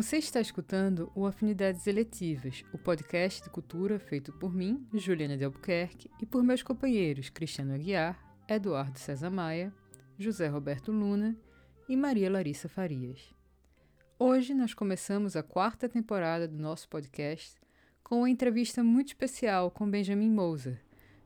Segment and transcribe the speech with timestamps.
[0.00, 5.44] Você está escutando o Afinidades Eletivas, o podcast de cultura feito por mim, Juliana de
[5.44, 8.18] Albuquerque, e por meus companheiros Cristiano Aguiar,
[8.48, 9.70] Eduardo César Maia,
[10.18, 11.36] José Roberto Luna
[11.86, 13.28] e Maria Larissa Farias.
[14.18, 17.60] Hoje nós começamos a quarta temporada do nosso podcast
[18.02, 20.82] com uma entrevista muito especial com Benjamin Moser,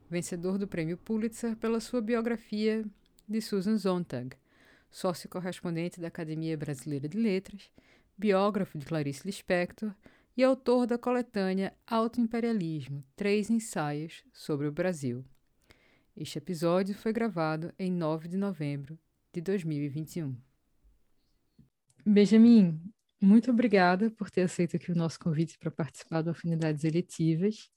[0.09, 2.83] vencedor do Prêmio Pulitzer pela sua biografia
[3.25, 4.35] de Susan Sontag,
[4.91, 7.71] sócio correspondente da Academia Brasileira de Letras
[8.17, 9.93] biógrafo de Clarice Lispector
[10.37, 15.25] e autor da coletânea Autoimperialismo, Três Ensaios sobre o Brasil.
[16.15, 18.97] Este episódio foi gravado em 9 de novembro
[19.33, 20.35] de 2021.
[22.05, 22.79] Benjamin,
[23.19, 27.69] muito obrigada por ter aceito aqui o nosso convite para participar do Afinidades Eletivas.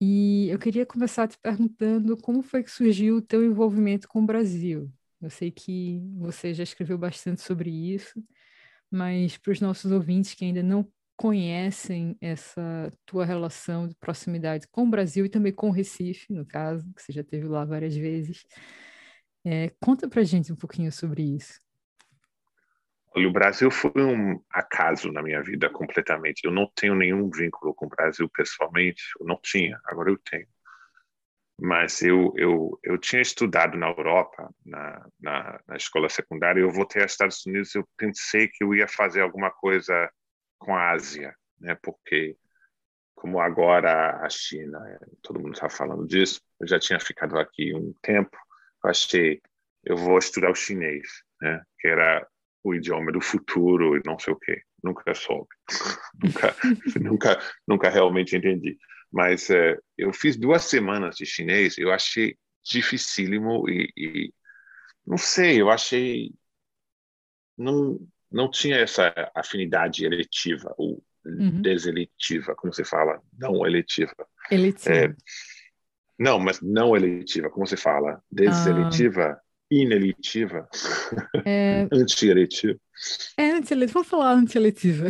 [0.00, 4.26] E eu queria começar te perguntando como foi que surgiu o teu envolvimento com o
[4.26, 4.90] Brasil.
[5.20, 8.24] Eu sei que você já escreveu bastante sobre isso,
[8.90, 14.84] mas para os nossos ouvintes que ainda não conhecem essa tua relação de proximidade com
[14.84, 17.94] o Brasil e também com o Recife, no caso, que você já teve lá várias
[17.94, 18.46] vezes,
[19.44, 21.60] é, conta para gente um pouquinho sobre isso.
[23.14, 26.44] Olha, o Brasil foi um acaso na minha vida completamente.
[26.44, 30.46] Eu não tenho nenhum vínculo com o Brasil pessoalmente, eu não tinha, agora eu tenho
[31.60, 37.02] mas eu, eu, eu tinha estudado na Europa, na, na, na, escola secundária, eu voltei
[37.02, 40.10] aos Estados Unidos, eu pensei que eu ia fazer alguma coisa
[40.58, 41.76] com a Ásia, né?
[41.82, 42.36] porque
[43.14, 44.80] como agora a China,
[45.22, 48.36] todo mundo está falando disso, eu já tinha ficado aqui um tempo,
[48.82, 49.42] eu achei,
[49.84, 51.06] eu vou estudar o chinês,
[51.42, 51.62] né?
[51.78, 52.26] que era
[52.64, 54.62] o idioma do futuro e não sei o quê.
[54.82, 55.48] Nunca soube,
[56.22, 56.56] nunca,
[56.98, 57.38] nunca,
[57.68, 58.78] nunca realmente entendi.
[59.12, 64.34] Mas é, eu fiz duas semanas de chinês, eu achei dificílimo e, e
[65.06, 66.32] não sei, eu achei
[67.56, 67.98] não
[68.30, 71.60] não tinha essa afinidade eletiva ou uhum.
[71.60, 74.14] deseletiva, como você fala, não eletiva.
[74.48, 74.94] Eletiva.
[74.94, 75.14] É,
[76.16, 79.32] não, mas não eletiva, como você fala, deseletiva.
[79.32, 80.68] Ah inelitiva,
[81.44, 81.86] é...
[81.92, 82.78] anti-eletiva.
[83.36, 85.08] É anti-eletiva, vamos falar anti-eletiva.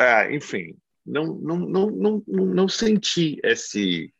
[0.00, 0.74] ah, enfim,
[1.06, 4.12] não, não, não, não, não senti esse,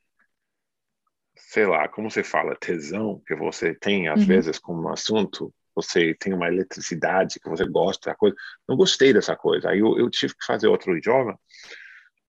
[1.34, 4.26] sei lá, como você fala, tesão que você tem às uhum.
[4.26, 8.34] vezes como assunto, você tem uma eletricidade que você gosta da coisa.
[8.66, 9.70] Não gostei dessa coisa.
[9.70, 11.38] Aí eu, eu tive que fazer outro idioma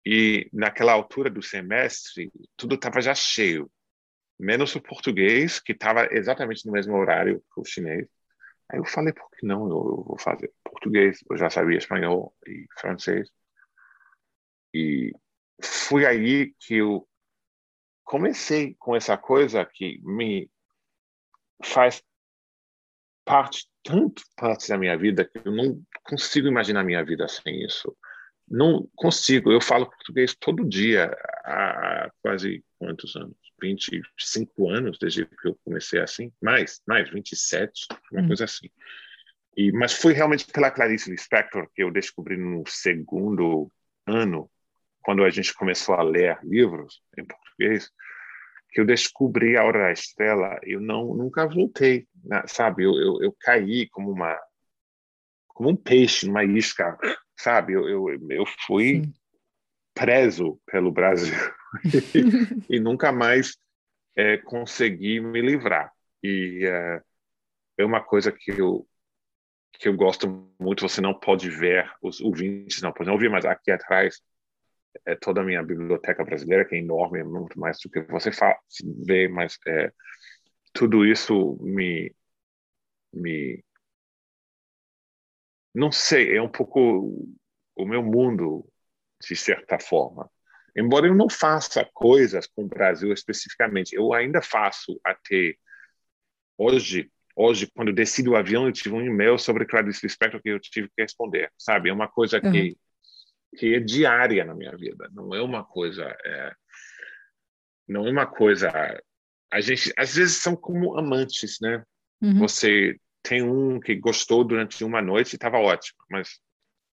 [0.06, 3.70] e naquela altura do semestre tudo estava já cheio,
[4.38, 8.08] menos o português que estava exatamente no mesmo horário que o chinês.
[8.70, 9.62] Aí eu falei, por que não?
[9.70, 11.20] Eu, eu vou fazer português.
[11.30, 13.30] Eu já sabia espanhol e francês.
[14.74, 15.12] E
[15.62, 17.08] foi aí que eu
[18.04, 20.50] comecei com essa coisa que me
[21.64, 22.02] faz
[23.24, 27.96] parte, tanto parte da minha vida, que eu não consigo imaginar minha vida sem isso.
[28.48, 29.52] Não consigo.
[29.52, 31.16] Eu falo português todo dia
[31.46, 33.38] há quase quantos anos?
[33.62, 36.34] 25 anos desde que eu comecei assim.
[36.42, 38.28] Mais, mais, 27, uma hum.
[38.28, 38.70] coisa assim.
[39.56, 43.72] E, mas foi realmente pela Clarice Lispector que eu descobri no segundo
[44.08, 44.50] ano
[45.02, 47.92] quando a gente começou a ler livros em português,
[48.72, 52.44] que eu descobri a Hora da Estrela, eu não nunca voltei, né?
[52.48, 52.84] sabe?
[52.84, 54.40] Eu, eu, eu, caí como uma
[55.48, 56.98] como um peixe numa isca,
[57.36, 57.74] sabe?
[57.74, 59.14] Eu, eu, eu fui Sim.
[59.94, 61.34] preso pelo Brasil
[61.84, 62.24] e,
[62.78, 63.58] e, nunca mais
[64.16, 65.92] é, consegui me livrar.
[66.24, 67.02] E é,
[67.80, 68.86] é uma coisa que eu
[69.74, 70.28] que eu gosto
[70.60, 74.22] muito, você não pode ver, os ouvintes não podem ouvir, mas aqui atrás
[75.06, 78.30] é toda a minha biblioteca brasileira, que é enorme, muito mais do que você
[79.06, 79.92] vê, mas é,
[80.74, 82.14] tudo isso me,
[83.14, 83.64] me.
[85.74, 87.28] Não sei, é um pouco
[87.76, 88.68] o meu mundo,
[89.22, 90.30] de certa forma.
[90.76, 95.56] Embora eu não faça coisas com o Brasil especificamente, eu ainda faço até
[96.58, 97.12] hoje.
[97.36, 100.90] Hoje, quando desci do avião, eu tive um e-mail sobre Clarice Lispector que eu tive
[100.90, 101.90] que responder, sabe?
[101.90, 102.52] É uma coisa uhum.
[103.58, 105.10] Que é diária na minha vida.
[105.12, 106.54] Não é uma coisa, é,
[107.88, 108.72] não é uma coisa.
[109.52, 111.84] A gente às vezes são como amantes, né?
[112.22, 112.40] Uhum.
[112.40, 116.40] Você tem um que gostou durante uma noite e estava ótimo, mas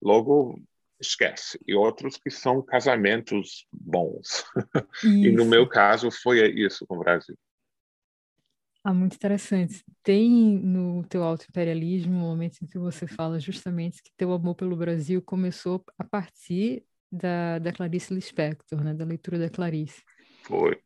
[0.03, 0.61] logo
[1.01, 1.59] esquece.
[1.67, 4.45] E outros que são casamentos bons.
[5.05, 7.37] e no meu caso foi isso com o Brasil.
[8.89, 9.83] Ah, muito interessante.
[10.01, 14.77] Tem no teu auto-imperialismo um momento em que você fala justamente que teu amor pelo
[14.77, 18.95] Brasil começou a partir da, da Clarice Lispector, né?
[18.95, 20.05] Da leitura da Clarice.
[20.45, 20.81] Foi.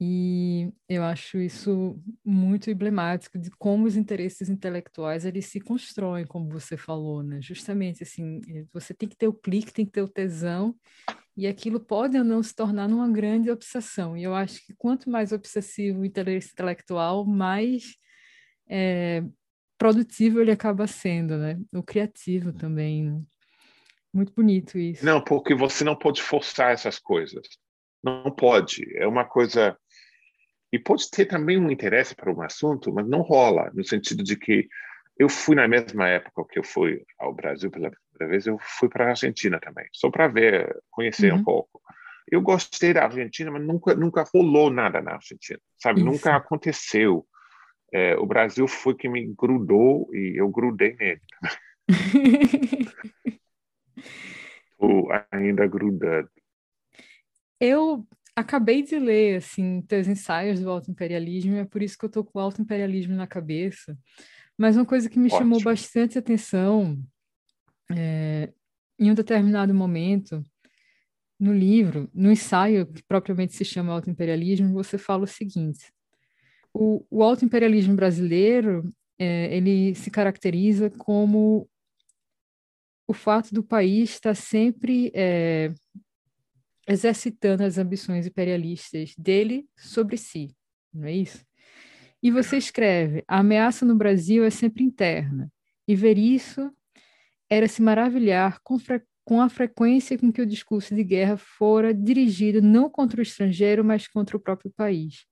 [0.00, 6.48] E eu acho isso muito emblemático de como os interesses intelectuais eles se constroem, como
[6.48, 7.42] você falou, né?
[7.42, 8.40] Justamente assim,
[8.72, 10.76] você tem que ter o clique, tem que ter o tesão,
[11.36, 14.16] e aquilo pode ou não se tornar numa grande obsessão.
[14.16, 17.96] E eu acho que quanto mais obsessivo o interesse intelectual, mais
[18.68, 19.22] é,
[19.78, 21.58] produtivo ele acaba sendo, né?
[21.72, 23.04] O criativo também.
[23.04, 23.22] Né?
[24.12, 25.04] Muito bonito isso.
[25.04, 27.46] Não, porque você não pode forçar essas coisas.
[28.04, 28.84] Não pode.
[28.96, 29.76] É uma coisa
[30.72, 34.36] e pode ter também um interesse para um assunto, mas não rola, no sentido de
[34.36, 34.66] que
[35.18, 37.90] eu fui na mesma época que eu fui ao Brasil pela
[38.22, 41.40] primeira vez, eu fui para a Argentina também, só para ver, conhecer uhum.
[41.40, 41.80] um pouco.
[42.30, 46.00] Eu gostei da Argentina, mas nunca nunca rolou nada na Argentina, sabe?
[46.00, 46.08] Isso.
[46.08, 47.26] Nunca aconteceu.
[47.92, 51.20] É, o Brasil foi que me grudou e eu grudei nele.
[54.72, 56.30] Estou ainda grudado.
[57.60, 62.10] Eu acabei de ler, assim, teus ensaios do auto-imperialismo, e é por isso que eu
[62.10, 63.96] tô com o auto-imperialismo na cabeça.
[64.56, 65.38] Mas uma coisa que me Ótimo.
[65.38, 66.98] chamou bastante atenção,
[67.94, 68.52] é,
[68.98, 70.42] em um determinado momento,
[71.38, 75.92] no livro, no ensaio que propriamente se chama auto-imperialismo, você fala o seguinte,
[76.72, 81.68] o, o auto-imperialismo brasileiro, é, ele se caracteriza como
[83.06, 85.72] o fato do país estar sempre é,
[86.88, 90.54] exercitando as ambições imperialistas dele sobre si,
[90.92, 91.44] não é isso?
[92.22, 95.50] E você escreve: a ameaça no Brasil é sempre interna,
[95.86, 96.72] e ver isso
[97.52, 98.78] era se maravilhar com,
[99.24, 103.84] com a frequência com que o discurso de guerra fora dirigido não contra o estrangeiro,
[103.84, 105.26] mas contra o próprio país.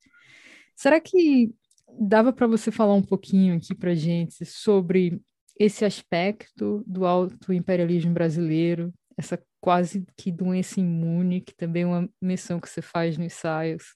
[0.77, 1.51] Será que
[1.99, 5.19] dava para você falar um pouquinho aqui para gente sobre
[5.59, 12.09] esse aspecto do alto imperialismo brasileiro, essa quase que doença imune, que também é uma
[12.21, 13.95] menção que você faz nos ensaios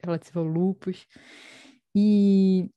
[0.00, 1.06] relativa ao lupus,
[1.94, 2.70] e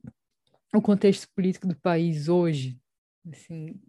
[0.73, 2.79] o contexto político do país hoje,
[3.31, 3.79] assim.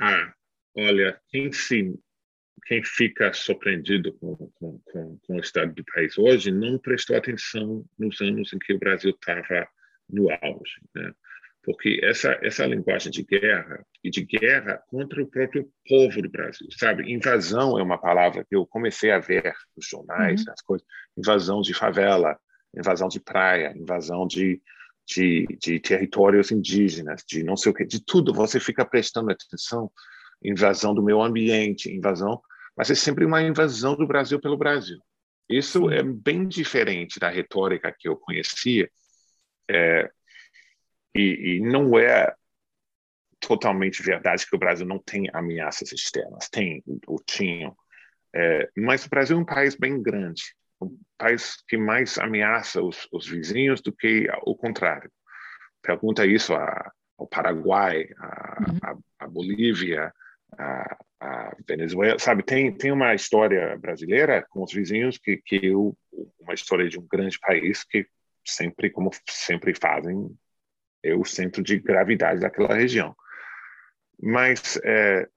[0.00, 0.32] Ah,
[0.76, 1.94] olha, quem se
[2.64, 7.84] quem fica surpreendido com, com, com, com, o estado do país hoje não prestou atenção
[7.98, 9.68] nos anos em que o Brasil estava
[10.08, 10.80] no auge.
[10.94, 11.12] Né?
[11.66, 16.68] porque essa essa linguagem de guerra e de guerra contra o próprio povo do Brasil,
[16.70, 17.12] sabe?
[17.12, 20.46] Invasão é uma palavra que eu comecei a ver nos jornais, uhum.
[20.46, 20.86] nas coisas,
[21.18, 22.38] invasão de favela,
[22.74, 24.62] invasão de praia, invasão de,
[25.06, 28.34] de, de territórios indígenas, de não sei o que, de tudo.
[28.34, 29.90] Você fica prestando atenção,
[30.42, 32.40] invasão do meio ambiente, invasão,
[32.76, 34.98] mas é sempre uma invasão do Brasil pelo Brasil.
[35.48, 38.90] Isso é bem diferente da retórica que eu conhecia.
[39.70, 40.10] É,
[41.14, 42.34] e, e não é
[43.38, 46.48] totalmente verdade que o Brasil não tem ameaças externas.
[46.48, 47.76] Tem, ou tinham.
[48.34, 50.42] É, mas o Brasil é um país bem grande,
[51.16, 55.10] país que mais ameaça os, os vizinhos do que o contrário.
[55.82, 58.78] Pergunta isso a, ao Paraguai, a, uhum.
[58.82, 60.12] a, a Bolívia,
[60.58, 62.42] a, a, Venezuela, sabe?
[62.42, 65.96] Tem tem uma história brasileira com os vizinhos que que eu,
[66.40, 68.06] uma história de um grande país que
[68.44, 70.36] sempre como sempre fazem
[71.02, 73.14] é o centro de gravidade daquela região.
[74.20, 75.28] Mas é,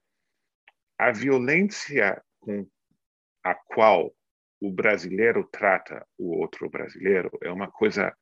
[0.98, 2.68] a violência com
[3.44, 4.14] a qual
[4.62, 8.14] o brasileiro trata o outro brasileiro é uma coisa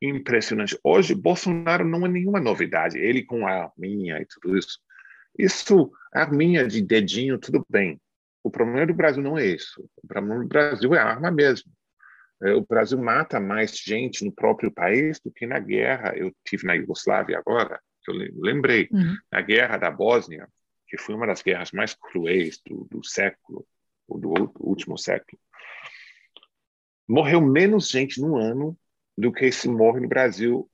[0.00, 0.78] impressionante.
[0.82, 4.78] Hoje, Bolsonaro não é nenhuma novidade, ele com a arminha e tudo isso.
[5.38, 8.00] Isso, arminha de dedinho, tudo bem.
[8.42, 9.82] O problema do Brasil não é isso.
[10.02, 11.70] O problema do Brasil é a arma mesmo.
[12.42, 16.16] É, o Brasil mata mais gente no próprio país do que na guerra.
[16.16, 19.14] Eu tive na Iugoslávia agora, que eu lembrei, uhum.
[19.30, 20.48] na guerra da Bósnia,
[20.88, 23.66] que foi uma das guerras mais cruéis do, do século,
[24.08, 25.38] ou do último século.
[27.10, 28.78] Morreu menos gente no ano
[29.18, 30.70] do que se morre no Brasil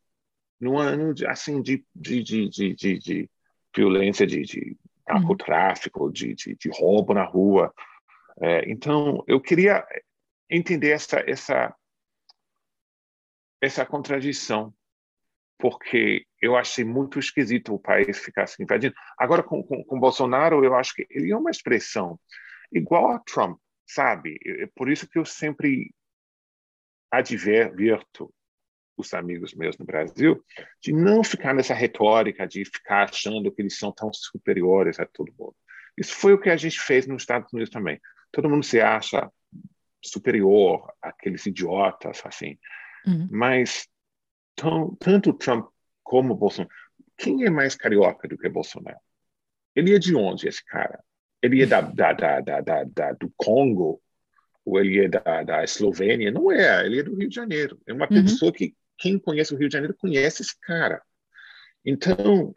[0.60, 3.30] no ano de, assim de, de, de, de, de
[3.74, 4.76] violência, de, de
[5.08, 7.72] narcotráfico, de, de, de roubo na rua.
[8.38, 9.82] É, então, eu queria
[10.50, 11.74] entender essa essa
[13.58, 14.74] essa contradição,
[15.58, 18.94] porque eu achei muito esquisito o país ficar assim invadindo.
[19.18, 22.20] Agora com, com, com Bolsonaro, eu acho que ele é uma expressão
[22.70, 24.38] igual a Trump, sabe?
[24.44, 25.90] É por isso que eu sempre
[27.10, 28.32] adverto
[28.96, 30.42] os amigos meus no Brasil
[30.80, 35.34] de não ficar nessa retórica de ficar achando que eles são tão superiores a todo
[35.38, 35.54] mundo.
[35.96, 38.00] Isso foi o que a gente fez nos Estados Unidos também.
[38.32, 39.30] Todo mundo se acha
[40.02, 42.58] superior àqueles idiotas, assim.
[43.06, 43.28] Uhum.
[43.30, 43.88] Mas
[44.54, 45.68] tão, tanto Trump
[46.02, 46.72] como Bolsonaro,
[47.16, 48.98] quem é mais carioca do que Bolsonaro?
[49.74, 51.02] Ele é de onde, esse cara?
[51.42, 54.00] Ele é da, da, da, da, da do Congo?
[54.66, 56.32] Ou ele é da, da Eslovênia.
[56.32, 57.80] Não é, ele é do Rio de Janeiro.
[57.86, 58.24] É uma uhum.
[58.24, 61.00] pessoa que quem conhece o Rio de Janeiro conhece esse cara.
[61.84, 62.52] Então,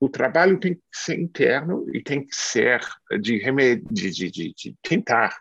[0.00, 2.80] o trabalho tem que ser interno e tem que ser
[3.20, 5.38] de, de, de, de, de tentar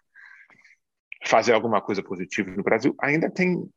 [1.26, 2.96] fazer alguma coisa positiva no Brasil.
[3.02, 3.68] Ainda tem,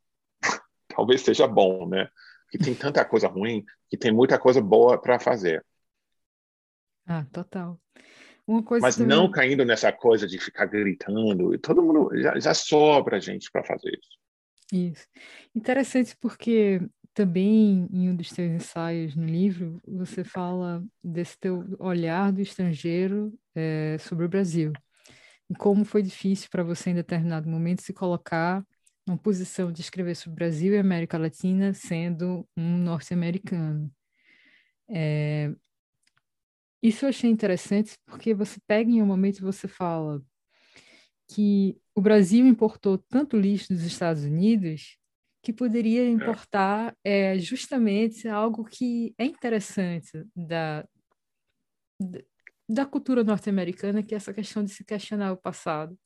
[0.88, 2.08] talvez seja bom, né?
[2.50, 5.64] Que tem tanta coisa ruim, que tem muita coisa boa para fazer.
[7.06, 7.80] Ah, total.
[8.80, 9.16] Mas também...
[9.16, 11.56] não caindo nessa coisa de ficar gritando.
[11.58, 14.22] Todo mundo já, já sobra gente para fazer isso.
[14.72, 15.06] Isso.
[15.54, 16.80] Interessante porque
[17.14, 23.32] também em um dos seus ensaios no livro você fala desse teu olhar do estrangeiro
[23.54, 24.72] é, sobre o Brasil
[25.50, 28.64] e como foi difícil para você em determinado momento se colocar
[29.06, 33.90] numa posição de escrever sobre o Brasil e América Latina sendo um norte-americano.
[34.88, 35.52] É,
[36.82, 40.22] isso eu achei interessante porque você pega em um momento e você fala
[41.28, 44.98] que o Brasil importou tanto lixo dos Estados Unidos
[45.42, 46.08] que poderia é.
[46.08, 50.86] importar é, justamente algo que é interessante da,
[52.68, 55.98] da cultura norte-americana, que é essa questão de se questionar o passado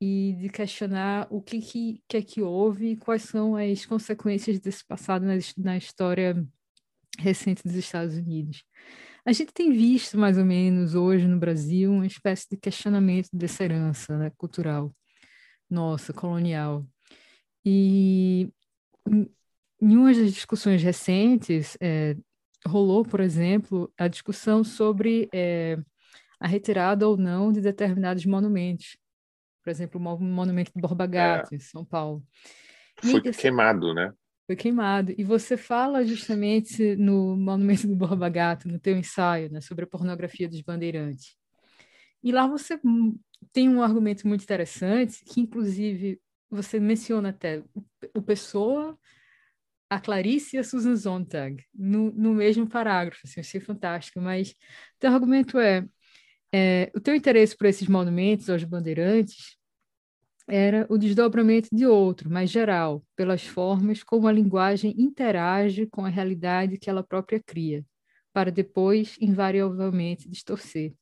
[0.00, 4.58] e de questionar o que, que, que é que houve e quais são as consequências
[4.58, 6.46] desse passado na, na história
[7.18, 8.64] recente dos Estados Unidos.
[9.26, 13.64] A gente tem visto, mais ou menos, hoje no Brasil, uma espécie de questionamento dessa
[13.64, 14.94] herança né, cultural
[15.68, 16.86] nossa, colonial.
[17.64, 18.48] E
[19.82, 22.16] em uma das discussões recentes, é,
[22.64, 25.76] rolou, por exemplo, a discussão sobre é,
[26.38, 28.96] a retirada ou não de determinados monumentos.
[29.60, 31.56] Por exemplo, o monumento do Borba Gato, é.
[31.56, 32.22] em São Paulo.
[33.02, 34.12] E Foi queimado, né?
[34.46, 35.12] Foi queimado.
[35.18, 39.88] E você fala justamente no Monumento do Borba Gato, no teu ensaio, né, sobre a
[39.88, 41.36] pornografia dos bandeirantes.
[42.22, 42.78] E lá você
[43.52, 47.62] tem um argumento muito interessante, que inclusive você menciona até
[48.14, 48.96] o Pessoa,
[49.90, 54.54] a Clarice e a Susan Sontag no, no mesmo parágrafo, assim, achei fantástico, mas
[54.98, 55.84] teu argumento é,
[56.52, 59.56] é o teu interesse por esses monumentos aos bandeirantes
[60.48, 66.08] era o desdobramento de outro, mais geral, pelas formas como a linguagem interage com a
[66.08, 67.84] realidade que ela própria cria,
[68.32, 70.92] para depois, invariavelmente, distorcer.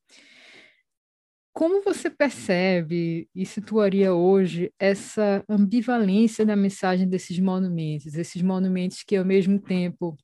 [1.52, 9.14] Como você percebe e situaria hoje essa ambivalência da mensagem desses monumentos, esses monumentos que,
[9.14, 10.16] ao mesmo tempo,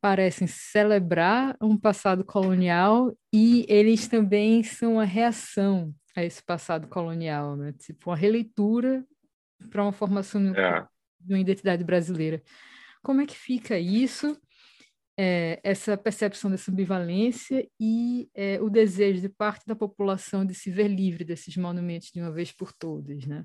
[0.00, 7.56] parecem celebrar um passado colonial e eles também são a reação a esse passado colonial,
[7.56, 7.72] né?
[7.72, 9.04] Tipo, uma releitura
[9.70, 10.86] para uma formação é.
[11.18, 12.42] de uma identidade brasileira.
[13.02, 14.38] Como é que fica isso,
[15.18, 20.70] é, essa percepção dessa ambivalência e é, o desejo de parte da população de se
[20.70, 23.44] ver livre desses monumentos de uma vez por todas, né?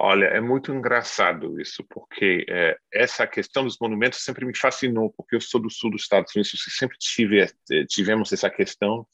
[0.00, 5.34] Olha, é muito engraçado isso, porque é, essa questão dos monumentos sempre me fascinou, porque
[5.34, 7.48] eu sou do sul dos Estados Unidos, sempre tive, é,
[7.84, 9.04] tivemos essa questão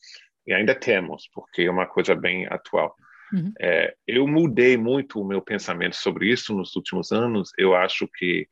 [0.47, 2.95] e ainda temos, porque é uma coisa bem atual.
[3.33, 3.53] Uhum.
[3.61, 7.51] É, eu mudei muito o meu pensamento sobre isso nos últimos anos.
[7.59, 8.49] Eu acho que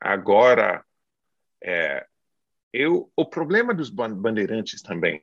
[0.00, 0.84] agora
[1.62, 2.06] é,
[2.72, 5.20] eu, o problema dos bandeirantes também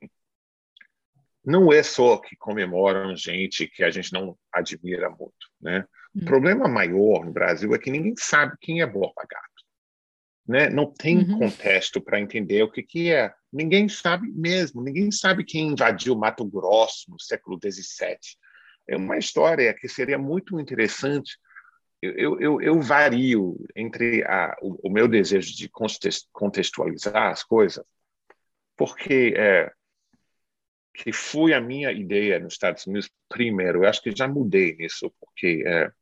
[1.44, 5.84] não é só que comemoram gente que a gente não admira muito, né?
[6.14, 6.22] Uhum.
[6.22, 9.51] O problema maior no Brasil é que ninguém sabe quem é Borba Gato
[10.46, 10.68] né?
[10.68, 11.38] Não tem uhum.
[11.38, 13.32] contexto para entender o que que é.
[13.52, 14.82] Ninguém sabe mesmo.
[14.82, 18.16] Ninguém sabe quem invadiu Mato Grosso no século XVII.
[18.88, 21.38] É uma história que seria muito interessante.
[22.00, 25.70] Eu, eu, eu vario entre a, o, o, meu desejo de
[26.32, 27.84] contextualizar as coisas,
[28.76, 29.70] porque é,
[30.94, 33.84] que foi a minha ideia nos Estados Unidos primeiro.
[33.84, 35.92] Eu acho que já mudei nisso, porque é,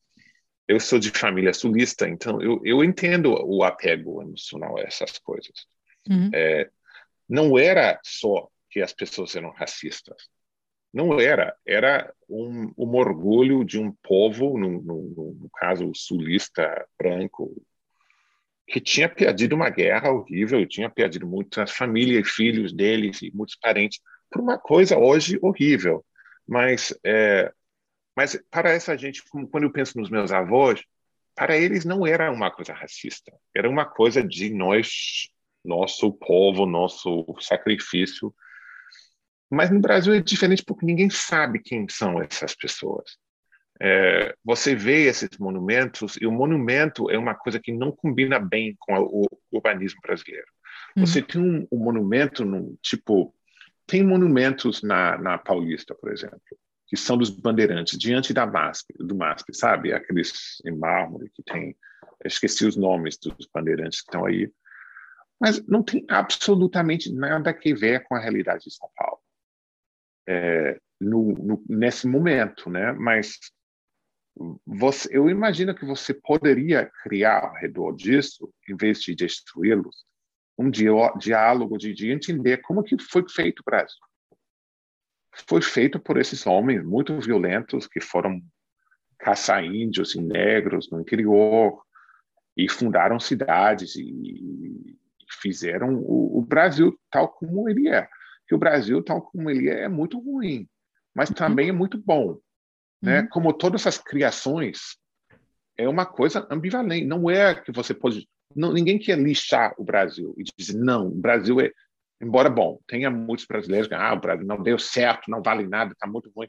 [0.71, 5.67] eu sou de família sulista, então eu, eu entendo o apego emocional a essas coisas.
[6.09, 6.31] Uhum.
[6.33, 6.71] É,
[7.29, 10.29] não era só que as pessoas eram racistas.
[10.95, 11.57] Não era.
[11.67, 17.51] Era um, um orgulho de um povo, no, no, no caso sulista branco,
[18.65, 23.57] que tinha perdido uma guerra horrível, tinha perdido muitas famílias e filhos deles e muitos
[23.57, 24.01] parentes
[24.31, 26.05] por uma coisa hoje horrível.
[26.47, 27.53] Mas é,
[28.21, 30.85] mas para essa gente, quando eu penso nos meus avós,
[31.35, 35.31] para eles não era uma coisa racista, era uma coisa de nós,
[35.65, 38.35] nosso povo, nosso sacrifício.
[39.51, 43.17] Mas no Brasil é diferente porque ninguém sabe quem são essas pessoas.
[43.81, 48.77] É, você vê esses monumentos e o monumento é uma coisa que não combina bem
[48.79, 50.47] com o urbanismo brasileiro.
[50.95, 51.07] Uhum.
[51.07, 53.35] Você tem um, um monumento no tipo
[53.87, 56.39] tem monumentos na, na Paulista, por exemplo,
[56.91, 59.93] que são dos bandeirantes, diante da MASP, do MASP, sabe?
[59.93, 61.77] Aqueles em mármore que tem,
[62.25, 64.53] esqueci os nomes dos bandeirantes que estão aí,
[65.41, 69.21] mas não tem absolutamente nada a ver com a realidade de São Paulo.
[70.29, 72.93] É, no, no, nesse momento, né?
[72.93, 73.39] Mas
[74.67, 80.05] você, eu imagino que você poderia criar ao redor disso, em vez de destruí-los,
[80.59, 84.10] um diálogo de, de entender como que foi feito o Brasil
[85.49, 88.41] foi feito por esses homens muito violentos que foram
[89.19, 91.81] caçar índios e negros no interior
[92.57, 94.97] e fundaram cidades e,
[95.41, 98.09] fizeram o, o, Brasil tal como ele é.
[98.49, 100.69] Que o Brasil tal como ele é é muito ruim,
[101.15, 102.39] mas também é muito bom,
[103.01, 103.21] né?
[103.21, 103.29] Uhum.
[103.29, 104.97] Como todas as criações
[105.77, 107.07] é uma coisa ambivalente.
[107.07, 111.15] Não é que você pode não, ninguém quer lixar o Brasil e dizer não, o
[111.15, 111.71] Brasil é
[112.21, 115.93] embora bom, tenha muitos brasileiros que ah, o Brasil não deu certo, não vale nada,
[115.93, 116.49] está muito ruim.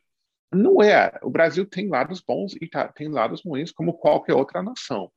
[0.53, 1.11] Não é.
[1.23, 5.11] O Brasil tem lados bons e tá, tem lados ruins, como qualquer outra nação.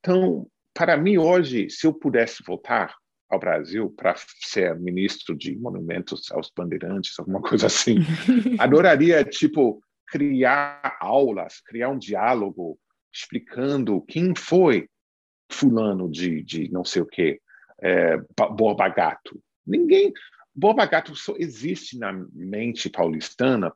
[0.00, 2.94] Então, para mim, hoje, se eu pudesse voltar
[3.28, 7.98] ao Brasil para ser ministro de monumentos aos bandeirantes, alguma coisa assim,
[8.58, 12.78] adoraria, tipo, criar aulas, criar um diálogo
[13.12, 14.88] explicando quem foi
[15.50, 17.40] fulano de, de não sei o quê,
[17.80, 18.16] é,
[18.56, 20.12] Borba Gato, Ninguém.
[20.54, 23.72] Boba Gato só existe na mente paulistana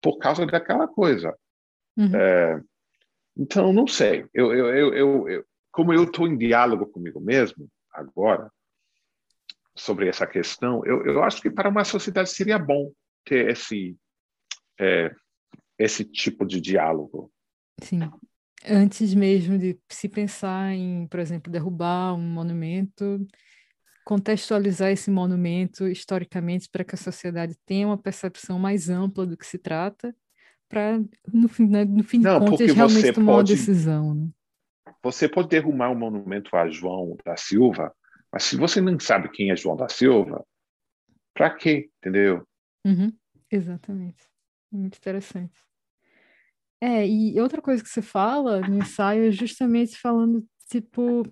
[0.00, 1.36] por causa daquela coisa.
[1.96, 2.14] Uhum.
[2.14, 2.62] É,
[3.36, 4.26] então, não sei.
[4.32, 8.50] Eu, eu, eu, eu como eu estou em diálogo comigo mesmo agora
[9.74, 12.92] sobre essa questão, eu, eu acho que para uma sociedade seria bom
[13.24, 13.96] ter esse
[14.78, 15.14] é,
[15.78, 17.32] esse tipo de diálogo.
[17.82, 18.00] Sim.
[18.66, 23.26] Antes mesmo de se pensar em, por exemplo, derrubar um monumento,
[24.10, 29.46] contextualizar esse monumento historicamente para que a sociedade tenha uma percepção mais ampla do que
[29.46, 30.12] se trata,
[30.68, 30.98] para,
[31.32, 34.14] no, fim, né, no fim Não, de contas, realmente tomar pode, uma decisão.
[34.16, 34.28] Né?
[35.00, 37.94] Você pode derrubar um monumento a João da Silva,
[38.32, 40.44] mas se você não sabe quem é João da Silva,
[41.32, 41.88] para quê?
[41.98, 42.44] Entendeu?
[42.84, 43.12] Uhum,
[43.48, 44.26] exatamente.
[44.72, 45.54] Muito interessante.
[46.80, 51.22] É, e outra coisa que você fala no ensaio é justamente falando, tipo,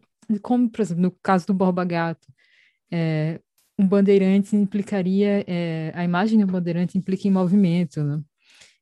[0.42, 2.28] como, por exemplo, no caso do Borba Gato,
[2.90, 3.40] é,
[3.78, 8.20] um bandeirante implicaria, é, a imagem do bandeirante implica em movimento, né?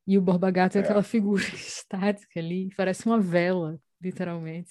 [0.06, 4.70] E o Borba Gato é, é aquela figura estática ali, parece uma vela, literalmente.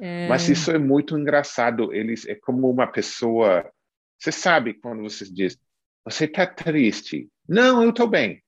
[0.00, 0.28] É...
[0.28, 1.92] Mas isso é muito engraçado.
[1.92, 3.70] Eles é como uma pessoa.
[4.18, 5.58] Você sabe quando você diz,
[6.04, 7.28] você está triste?
[7.48, 8.42] Não, eu estou bem.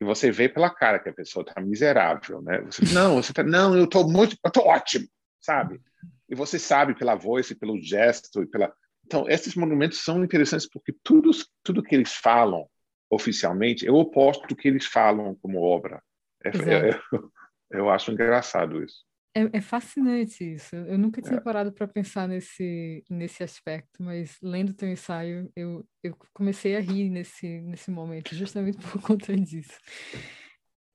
[0.00, 2.60] E você vê pela cara que a pessoa está miserável, né?
[2.62, 5.06] Você, não, você tá, não, eu estou muito, eu estou ótimo,
[5.40, 5.80] sabe?
[6.28, 8.72] E você sabe pela voz e pelo gesto e pela
[9.10, 11.32] então, esses monumentos são interessantes porque tudo,
[11.64, 12.64] tudo que eles falam
[13.10, 16.00] oficialmente é o oposto do que eles falam como obra.
[16.44, 17.32] É, é, eu,
[17.82, 19.04] eu acho engraçado isso.
[19.36, 20.76] É, é, fascinante isso.
[20.76, 21.40] Eu nunca tinha é.
[21.40, 27.10] parado para pensar nesse, nesse aspecto, mas lendo teu ensaio, eu, eu comecei a rir
[27.10, 29.76] nesse, nesse momento, justamente por conta disso.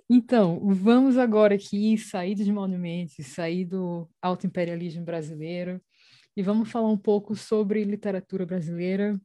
[0.09, 5.81] Então, vamos agora aqui sair dos monumentos, sair do alto imperialismo brasileiro
[6.35, 9.19] e vamos falar um pouco sobre literatura brasileira,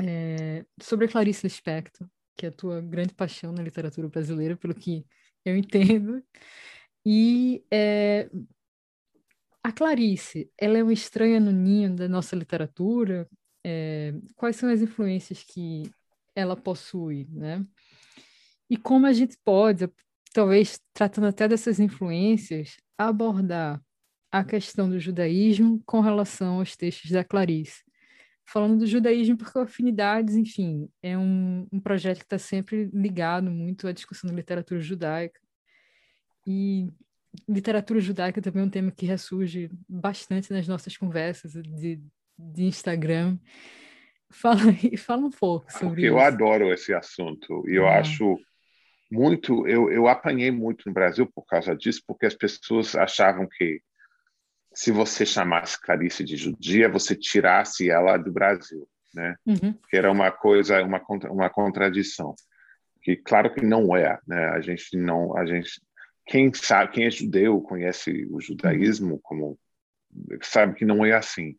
[0.00, 5.04] é, sobre Clarice Lispector, que é a tua grande paixão na literatura brasileira, pelo que
[5.44, 6.22] eu entendo.
[7.04, 8.30] E é,
[9.62, 13.28] a Clarice, ela é uma estranha no ninho da nossa literatura.
[13.64, 15.82] É, quais são as influências que
[16.34, 17.64] ela possui, né?
[18.70, 19.88] E como a gente pode,
[20.32, 23.82] talvez tratando até dessas influências, abordar
[24.32, 27.84] a questão do judaísmo com relação aos textos da Clarice.
[28.46, 33.86] Falando do judaísmo, porque Afinidades, enfim, é um, um projeto que está sempre ligado muito
[33.86, 35.38] à discussão da literatura judaica.
[36.46, 36.88] E
[37.46, 42.00] literatura judaica também é um tema que ressurge bastante nas nossas conversas de,
[42.38, 43.38] de Instagram.
[44.30, 44.60] Fala,
[44.96, 46.14] fala um pouco sobre porque isso.
[46.14, 47.98] Eu adoro esse assunto e eu ah.
[47.98, 48.38] acho
[49.10, 53.82] muito, eu, eu apanhei muito no Brasil por causa disso, porque as pessoas achavam que
[54.74, 59.36] se você chamasse Clarice de judia, você tirasse ela do Brasil, né?
[59.46, 59.74] Uhum.
[59.88, 62.34] Que era uma coisa, uma uma contradição.
[63.02, 64.46] Que claro que não é, né?
[64.50, 65.80] A gente não, a gente
[66.26, 69.58] quem sabe, quem é judeu conhece o judaísmo como
[70.42, 71.56] sabe que não é assim.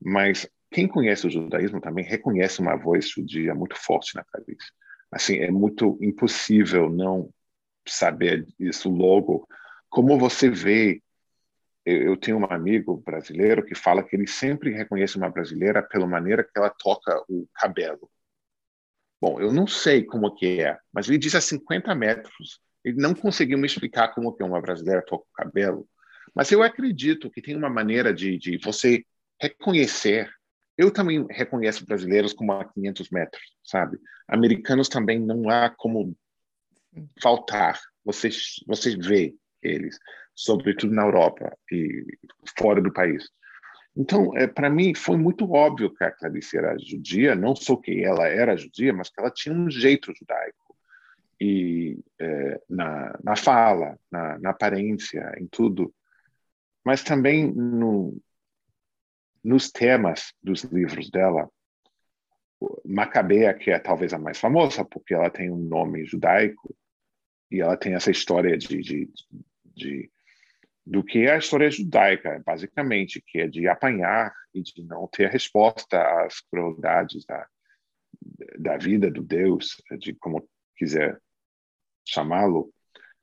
[0.00, 4.72] Mas quem conhece o judaísmo também reconhece uma voz judia muito forte na Clarice.
[5.12, 7.32] Assim, é muito impossível não
[7.86, 9.46] saber isso logo.
[9.88, 11.02] Como você vê
[11.90, 16.44] eu tenho um amigo brasileiro que fala que ele sempre reconhece uma brasileira pela maneira
[16.44, 18.10] que ela toca o cabelo.
[19.20, 22.60] Bom, eu não sei como que é, mas ele diz a 50 metros.
[22.82, 25.86] Ele não conseguiu me explicar como que uma brasileira toca o cabelo.
[26.34, 29.04] Mas eu acredito que tem uma maneira de, de você
[29.40, 30.30] reconhecer.
[30.76, 33.98] Eu também reconheço brasileiros como a 500 metros, sabe?
[34.26, 36.16] Americanos também não há como
[37.22, 37.78] faltar.
[38.04, 38.30] Você,
[38.66, 39.98] você vê eles,
[40.40, 42.02] sobretudo na Europa e
[42.58, 43.28] fora do país.
[43.94, 48.02] Então, é, para mim, foi muito óbvio que a Clarice era judia, não só que
[48.02, 50.76] ela era judia, mas que ela tinha um jeito judaico.
[51.38, 55.92] E é, na, na fala, na, na, aparência, em tudo.
[56.82, 58.16] Mas também no,
[59.44, 61.50] nos temas dos livros dela.
[62.84, 66.74] Macabeia, que é talvez a mais famosa, porque ela tem um nome judaico,
[67.50, 69.10] e ela tem essa história de, de,
[69.74, 70.10] de
[70.90, 76.02] do que a história judaica, basicamente, que é de apanhar e de não ter resposta
[76.24, 77.46] às crueldades da,
[78.58, 80.44] da vida do Deus, de como
[80.76, 81.16] quiser
[82.04, 82.74] chamá-lo.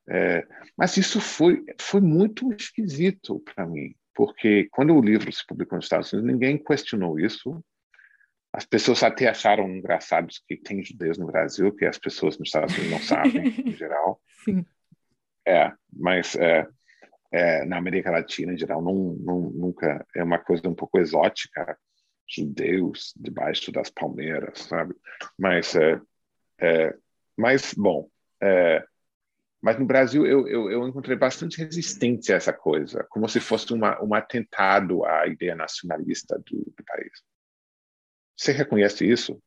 [0.08, 5.76] É, mas isso foi, foi muito esquisito para mim, porque quando o livro se publicou
[5.76, 7.62] nos Estados Unidos, ninguém questionou isso.
[8.54, 12.74] As pessoas até acharam engraçados que tem judeus no Brasil, que as pessoas nos Estados
[12.78, 14.22] Unidos não sabem, em geral.
[14.46, 14.66] Sim.
[15.46, 16.66] É, mas é,
[17.32, 21.78] é, na América Latina em geral não, não, nunca é uma coisa um pouco exótica
[22.28, 24.96] judeus debaixo das palmeiras sabe?
[25.38, 26.00] Mas é,
[26.60, 26.96] é
[27.36, 28.10] mas bom
[28.42, 28.86] é,
[29.62, 33.74] mas no Brasil eu, eu, eu, encontrei bastante resistência a essa coisa como se fosse
[33.74, 37.12] uma, um atentado à ideia nacionalista do, do país.
[38.36, 39.42] Você reconhece isso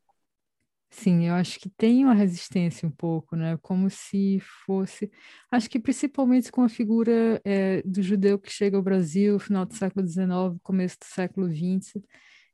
[0.92, 3.56] Sim, eu acho que tem uma resistência um pouco, né?
[3.62, 5.10] Como se fosse.
[5.50, 9.74] Acho que principalmente com a figura é, do judeu que chega ao Brasil final do
[9.74, 12.02] século XIX, começo do século XX,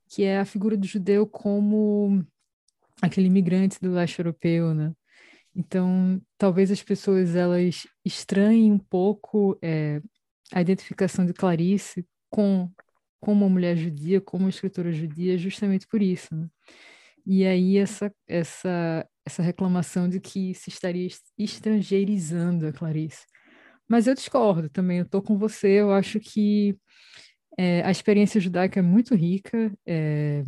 [0.09, 2.25] que é a figura do judeu como
[3.03, 4.93] aquele imigrante do leste europeu, né?
[5.55, 10.01] Então, talvez as pessoas elas estranhem um pouco é,
[10.53, 12.71] a identificação de Clarice com
[13.21, 16.49] como uma mulher judia, como uma escritora judia, justamente por isso, né?
[17.27, 23.27] E aí essa, essa, essa reclamação de que se estaria estrangeirizando a Clarice.
[23.89, 26.77] Mas eu discordo também, eu estou com você, eu acho que
[27.59, 30.45] é, a experiência judaica é muito rica é,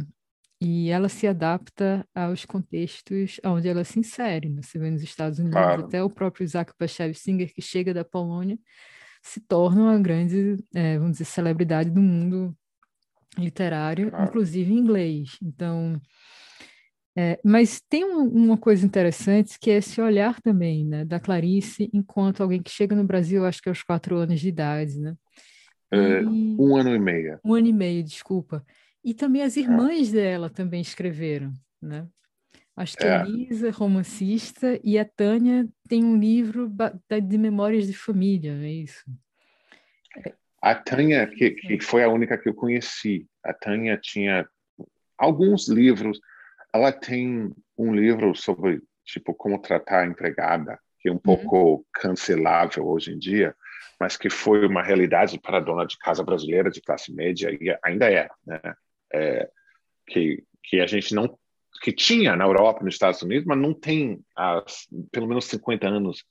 [0.61, 4.49] e ela se adapta aos contextos onde ela se insere.
[4.49, 4.61] Né?
[4.63, 5.85] Você vê nos Estados Unidos, claro.
[5.85, 8.59] até o próprio Isaac Bashev Singer, que chega da Polônia,
[9.23, 12.57] se torna uma grande, é, vamos dizer, celebridade do mundo
[13.37, 14.27] literário, claro.
[14.27, 15.39] inclusive em inglês.
[15.43, 16.01] Então,
[17.21, 21.91] é, mas tem um, uma coisa interessante que é esse olhar também, né, da Clarice,
[21.93, 25.17] enquanto alguém que chega no Brasil, acho que aos quatro anos de idade, né?
[25.91, 27.41] É, um ano e meio.
[27.45, 28.65] Um ano e meio, desculpa.
[29.05, 30.13] E também as irmãs é.
[30.13, 31.53] dela também escreveram,
[31.83, 32.07] né?
[32.77, 33.23] Acho que a é.
[33.23, 36.73] Elisa, romancista, e a Tânia tem um livro
[37.21, 39.05] de memórias de família, é isso?
[40.63, 44.49] A Tânia, que, que foi a única que eu conheci, a Tânia tinha
[45.19, 46.21] alguns livros,
[46.73, 51.21] ela tem um livro sobre tipo como tratar a empregada, que é um uhum.
[51.21, 53.55] pouco cancelável hoje em dia,
[53.99, 57.77] mas que foi uma realidade para a dona de casa brasileira de classe média e
[57.83, 58.61] ainda é, né?
[59.13, 59.51] É,
[60.07, 61.39] que que a gente não
[61.81, 64.63] que tinha na Europa, nos Estados Unidos, mas não tem há
[65.13, 66.25] pelo menos 50 anos.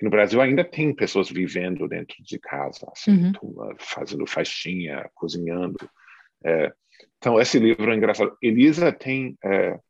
[0.00, 3.74] No Brasil ainda tem pessoas vivendo dentro de casa, assim, uhum.
[3.78, 5.76] fazendo faxinha, cozinhando.
[6.44, 6.72] É,
[7.24, 8.36] então, esse livro é engraçado.
[8.42, 9.80] Elisa tem é,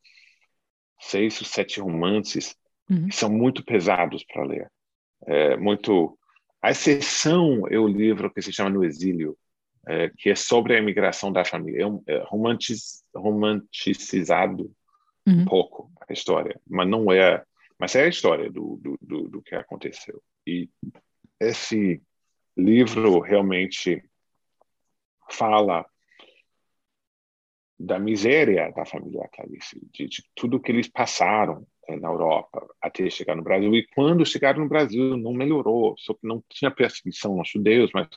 [1.00, 2.54] seis ou sete romances
[2.88, 3.08] uhum.
[3.08, 4.70] que são muito pesados para ler.
[5.26, 6.16] É, muito.
[6.62, 9.36] A exceção é o livro que se chama No Exílio,
[9.84, 11.82] é, que é sobre a imigração da família.
[11.82, 12.78] É, um, é romantic,
[13.12, 14.72] romanticizado
[15.26, 15.40] uhum.
[15.40, 17.42] um pouco a história, mas não é.
[17.76, 20.22] Mas é a história do, do, do, do que aconteceu.
[20.46, 20.70] E
[21.40, 22.00] esse
[22.56, 24.04] livro realmente
[25.28, 25.84] fala
[27.84, 33.08] da miséria da família Clarice, de, de tudo que eles passaram é, na Europa até
[33.10, 33.74] chegar no Brasil.
[33.74, 38.08] E quando chegaram no Brasil, não melhorou, só que não tinha perseguição aos judeus, mas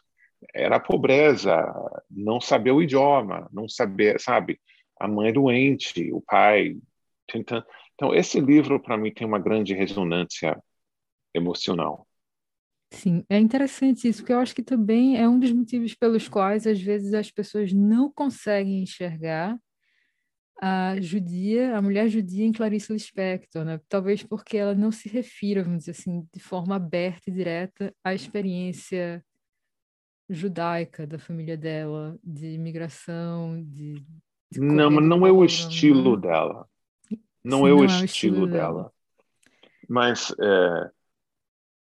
[0.54, 1.74] era pobreza,
[2.10, 4.60] não saber o idioma, não saber, sabe,
[5.00, 6.78] a mãe doente, o pai
[7.28, 7.66] tentando.
[7.96, 10.62] Então, esse livro, para mim, tem uma grande ressonância
[11.34, 12.07] emocional.
[12.90, 16.66] Sim, é interessante isso, porque eu acho que também é um dos motivos pelos quais,
[16.66, 19.58] às vezes, as pessoas não conseguem enxergar
[20.60, 23.80] a judia, a mulher judia em Clarice Lispector, né?
[23.88, 28.14] Talvez porque ela não se refira, vamos dizer assim, de forma aberta e direta à
[28.14, 29.24] experiência
[30.30, 34.04] judaica da família dela, de imigração, de,
[34.52, 36.68] de não, mas não é o estilo dela.
[37.44, 38.68] Não, Sim, é, o não é, o estilo dela.
[38.74, 38.94] dela.
[39.88, 40.92] Mas é,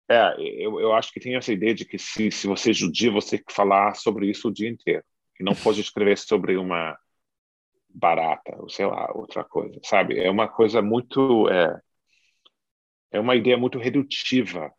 [0.10, 3.12] é, eu, eu acho que tem essa ideia de que se, se você é judia,
[3.12, 5.04] você tem que falar sobre isso o dia inteiro.
[5.40, 6.98] E não pode escrever sobre uma
[7.88, 10.20] barata, ou sei lá, outra coisa, sabe?
[10.20, 11.48] É uma coisa muito.
[11.50, 11.80] É,
[13.12, 14.72] é uma ideia muito redutiva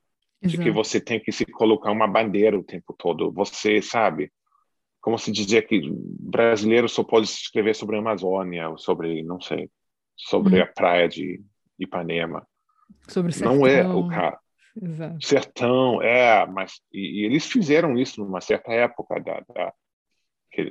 [0.42, 3.30] de que você tem que se colocar uma bandeira o tempo todo.
[3.32, 4.32] Você, sabe?
[5.00, 9.70] Como se dizia que brasileiro só pode escrever sobre a Amazônia, ou sobre, não sei,
[10.16, 10.62] sobre hum.
[10.62, 11.42] a praia de
[11.78, 12.46] Ipanema.
[13.08, 13.56] Sobre o sertão.
[13.56, 14.38] Não é o cara.
[14.80, 15.24] Exato.
[15.24, 19.72] Sertão, é, mas e, e, eles fizeram isso numa certa época da, da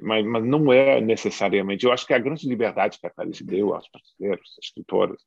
[0.02, 1.86] mas, mas, não é necessariamente.
[1.86, 5.22] Eu acho que a grande liberdade que a Clarice deu aos brasileiros, escritores,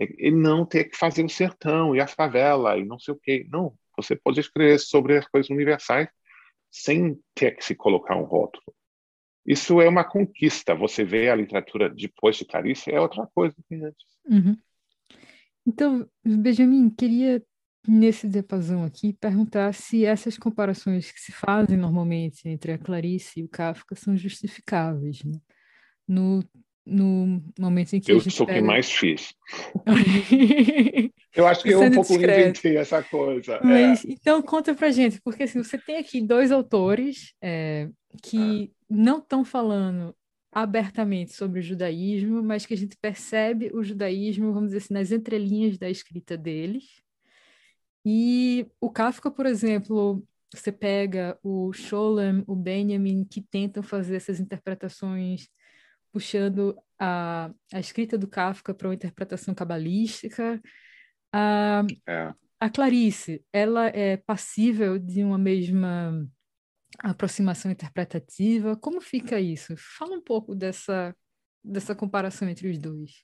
[0.00, 3.18] é ele não ter que fazer o sertão e a favela e não sei o
[3.18, 3.46] quê.
[3.50, 6.08] Não, você pode escrever sobre as coisas universais
[6.70, 8.74] sem ter que se colocar um rótulo.
[9.46, 10.74] Isso é uma conquista.
[10.74, 14.06] Você vê a literatura depois de Clarice, é outra coisa que antes.
[14.26, 14.56] Uhum.
[15.66, 17.42] Então, Benjamin, queria
[17.86, 23.44] nesse diapasão aqui, perguntar se essas comparações que se fazem normalmente entre a Clarice e
[23.44, 25.38] o Kafka são justificáveis, né?
[26.06, 26.42] No,
[26.84, 28.58] no momento em que eu a gente sou pega...
[28.58, 29.34] quem mais fiz.
[31.36, 32.40] eu acho que eu um pouco discreto.
[32.40, 33.54] inventei essa coisa.
[33.54, 33.64] É.
[33.64, 34.08] Mas, é.
[34.08, 37.88] Então, conta pra gente, porque assim, você tem aqui dois autores é,
[38.22, 38.84] que ah.
[38.88, 40.14] não estão falando
[40.50, 45.12] abertamente sobre o judaísmo, mas que a gente percebe o judaísmo, vamos dizer assim, nas
[45.12, 46.84] entrelinhas da escrita deles,
[48.10, 54.40] e o Kafka, por exemplo, você pega o Sholem, o Benjamin, que tentam fazer essas
[54.40, 55.46] interpretações
[56.10, 60.58] puxando a, a escrita do Kafka para uma interpretação cabalística.
[61.30, 62.32] A, é.
[62.58, 66.26] a Clarice, ela é passível de uma mesma
[67.00, 68.74] aproximação interpretativa?
[68.74, 69.74] Como fica isso?
[69.98, 71.14] Fala um pouco dessa,
[71.62, 73.22] dessa comparação entre os dois.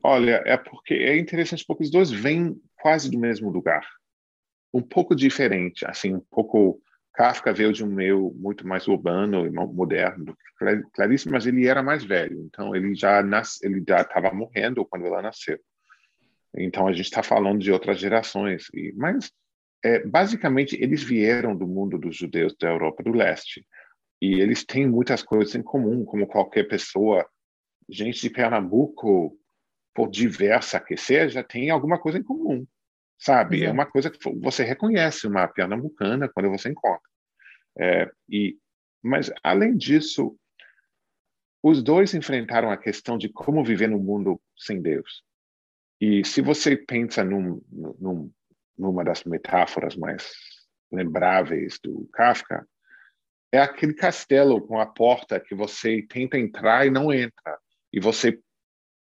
[0.00, 3.86] Olha, é porque é interessante porque os dois vêm quase do mesmo lugar,
[4.72, 6.80] um pouco diferente, assim, um pouco
[7.14, 10.36] Kafka veio de um meio muito mais urbano e moderno
[10.92, 15.06] Clarice, mas ele era mais velho, então ele já nas, ele já estava morrendo quando
[15.06, 15.58] ela nasceu.
[16.56, 19.30] Então a gente está falando de outras gerações, e, mas
[19.84, 23.66] é, basicamente eles vieram do mundo dos judeus da Europa do Leste
[24.20, 27.26] e eles têm muitas coisas em comum, como qualquer pessoa.
[27.88, 29.36] Gente de Pernambuco
[30.00, 32.66] por diversa que seja, tem alguma coisa em comum,
[33.18, 33.64] sabe?
[33.64, 37.06] É uma coisa que você reconhece uma pernambucana quando você encontra.
[37.78, 38.56] É, e,
[39.02, 40.34] mas, além disso,
[41.62, 45.22] os dois enfrentaram a questão de como viver no mundo sem Deus.
[46.00, 48.32] E se você pensa num, num,
[48.78, 50.32] numa das metáforas mais
[50.90, 52.66] lembráveis do Kafka,
[53.52, 57.58] é aquele castelo com a porta que você tenta entrar e não entra.
[57.92, 58.40] E você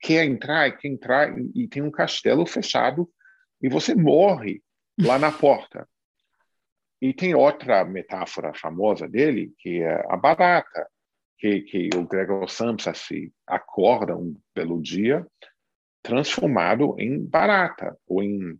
[0.03, 3.09] quer entrar, quer entrar e tem um castelo fechado
[3.63, 4.61] e você morre
[5.01, 5.89] lá na porta.
[7.01, 10.87] E tem outra metáfora famosa dele, que é a barata,
[11.39, 15.27] que, que o Gregor Samsa se acorda um belo dia
[16.03, 18.59] transformado em barata ou em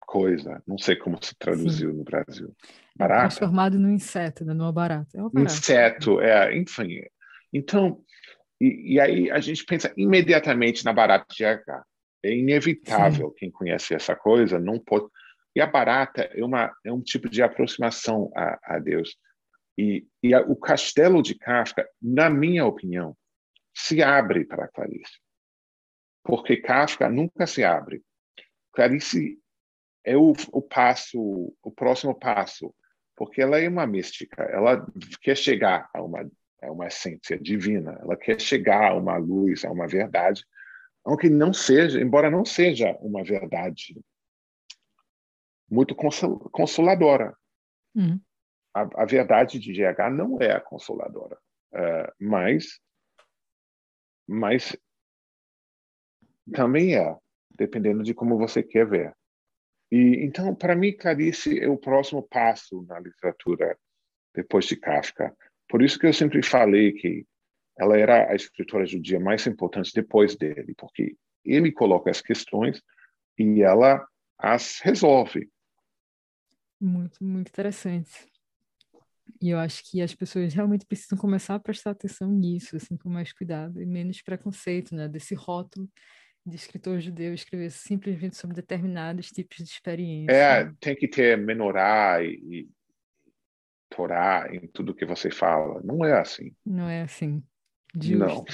[0.00, 1.96] coisa, não sei como se traduziu Sim.
[1.98, 2.54] no Brasil.
[2.96, 3.28] Barata.
[3.28, 4.54] Transformado no inseto, né?
[4.54, 5.18] numa barata.
[5.18, 5.40] É barata.
[5.40, 7.02] Inseto, é, enfim.
[7.52, 8.02] Então,
[8.60, 11.84] e, e, aí a gente pensa imediatamente na barata de H.
[12.22, 13.34] É inevitável Sim.
[13.36, 15.06] quem conhece essa coisa não pode.
[15.54, 19.16] E a barata é uma é um tipo de aproximação a, a Deus.
[19.78, 23.16] E, e a, o castelo de Kafka, na minha opinião,
[23.74, 25.18] se abre para Clarice,
[26.22, 28.02] porque Kafka nunca se abre.
[28.72, 29.38] Clarice
[30.04, 32.74] é o, o passo, o próximo passo,
[33.16, 34.42] porque ela é uma mística.
[34.44, 34.86] Ela
[35.20, 36.28] quer chegar a uma
[36.64, 37.98] é uma essência divina.
[38.00, 40.44] Ela quer chegar a uma luz, a uma verdade,
[41.04, 44.00] aunque não seja, embora não seja uma verdade
[45.70, 47.36] muito consoladora.
[47.94, 48.20] Uhum.
[48.74, 51.38] A, a, verdade de GH não é a consoladora,
[51.72, 52.80] uh, mas,
[54.26, 54.76] mas
[56.52, 57.16] também é,
[57.50, 59.16] dependendo de como você quer ver.
[59.92, 63.78] E então, para mim, Clarice é o próximo passo na literatura
[64.34, 65.34] depois de Kafka.
[65.74, 67.26] Por isso que eu sempre falei que
[67.76, 72.80] ela era a escritora judia mais importante depois dele, porque ele coloca as questões
[73.36, 74.06] e ela
[74.38, 75.50] as resolve.
[76.80, 78.12] Muito, muito interessante.
[79.42, 83.08] E eu acho que as pessoas realmente precisam começar a prestar atenção nisso, assim, com
[83.08, 85.08] mais cuidado e menos preconceito, né?
[85.08, 85.90] Desse rótulo
[86.46, 90.32] de escritor judeu escrever simplesmente sobre determinados tipos de experiência.
[90.32, 92.68] É, tem que ter menorá e,
[93.94, 95.80] Torá, em tudo que você fala.
[95.82, 96.52] Não é assim.
[96.64, 97.42] Não é assim.
[97.94, 98.44] Não.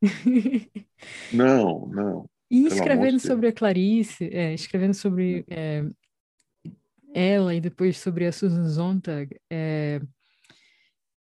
[1.32, 2.30] não, não.
[2.50, 5.84] E escrevendo sobre a Clarice, é, escrevendo sobre é,
[7.12, 10.00] ela e depois sobre a Susan Sontag, é,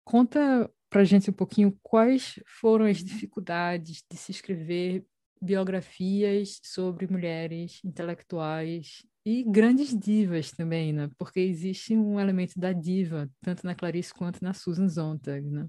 [0.05, 5.05] conta pra gente um pouquinho quais foram as dificuldades de se escrever
[5.41, 11.11] biografias sobre mulheres intelectuais e grandes divas também, né?
[11.19, 15.67] Porque existe um elemento da diva, tanto na Clarice quanto na Susan Sontag, né?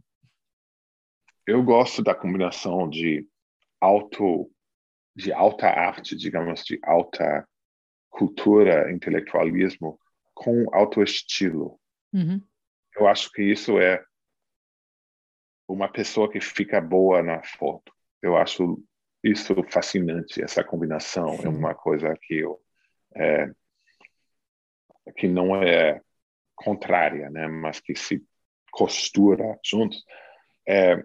[1.45, 3.27] Eu gosto da combinação de
[3.81, 4.51] alto
[5.15, 7.45] de alta arte, digamos, de alta
[8.09, 9.99] cultura, intelectualismo
[10.33, 11.79] com alto estilo.
[12.13, 12.41] Uhum.
[12.95, 14.01] Eu acho que isso é
[15.67, 17.91] uma pessoa que fica boa na foto.
[18.21, 18.81] Eu acho
[19.23, 21.45] isso fascinante, essa combinação Sim.
[21.45, 22.59] é uma coisa que eu
[23.15, 23.51] é,
[25.15, 26.01] que não é
[26.55, 28.23] contrária, né, mas que se
[28.71, 30.03] costura juntos.
[30.67, 31.03] É,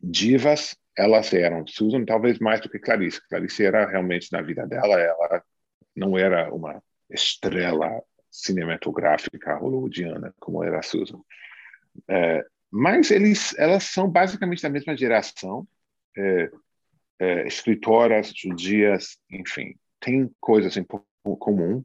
[0.00, 3.26] divas, elas eram Susan talvez mais do que Clarice.
[3.28, 5.42] Clarice era realmente na vida dela, ela
[5.94, 11.20] não era uma estrela cinematográfica hollywoodiana como era a Susan.
[12.08, 15.66] É, mas eles, elas são basicamente da mesma geração.
[16.16, 16.50] É,
[17.18, 20.84] é, escritoras judias, enfim, tem coisas em
[21.38, 21.84] comum.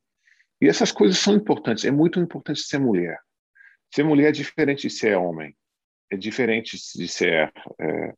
[0.61, 1.85] E essas coisas são importantes.
[1.85, 3.19] É muito importante ser mulher.
[3.93, 5.55] Ser mulher é diferente de ser homem.
[6.09, 8.13] É diferente de ser, é,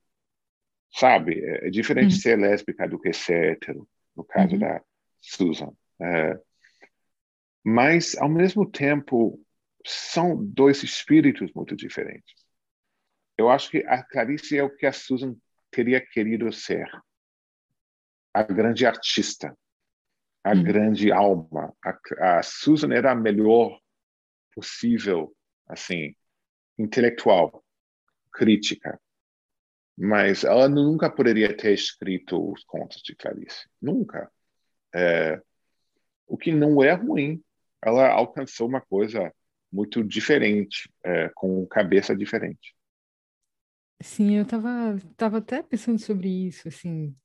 [0.94, 1.40] sabe?
[1.40, 2.10] É, é diferente uhum.
[2.10, 4.60] de ser lésbica do que ser hétero, no caso uhum.
[4.60, 4.82] da
[5.22, 5.72] Susan.
[6.02, 6.40] É,
[7.64, 9.40] mas, ao mesmo tempo,
[9.86, 12.34] são dois espíritos muito diferentes.
[13.38, 15.36] Eu acho que a Clarice é o que a Susan
[15.74, 16.88] teria querido ser.
[18.34, 19.56] A grande artista,
[20.44, 20.64] a hum.
[20.64, 21.74] grande alma.
[21.84, 23.80] A, a, Susan era a melhor
[24.54, 25.36] possível,
[25.68, 26.16] assim,
[26.78, 27.64] intelectual,
[28.32, 29.00] crítica.
[29.98, 33.68] Mas ela nunca poderia ter escrito os contos de Clarice.
[33.82, 34.32] Nunca.
[34.94, 35.40] É,
[36.28, 37.44] o que não é ruim.
[37.84, 39.32] Ela alcançou uma coisa
[39.72, 42.76] muito diferente, é, com cabeça diferente.
[44.02, 47.16] Sim, eu estava tava até pensando sobre isso, assim.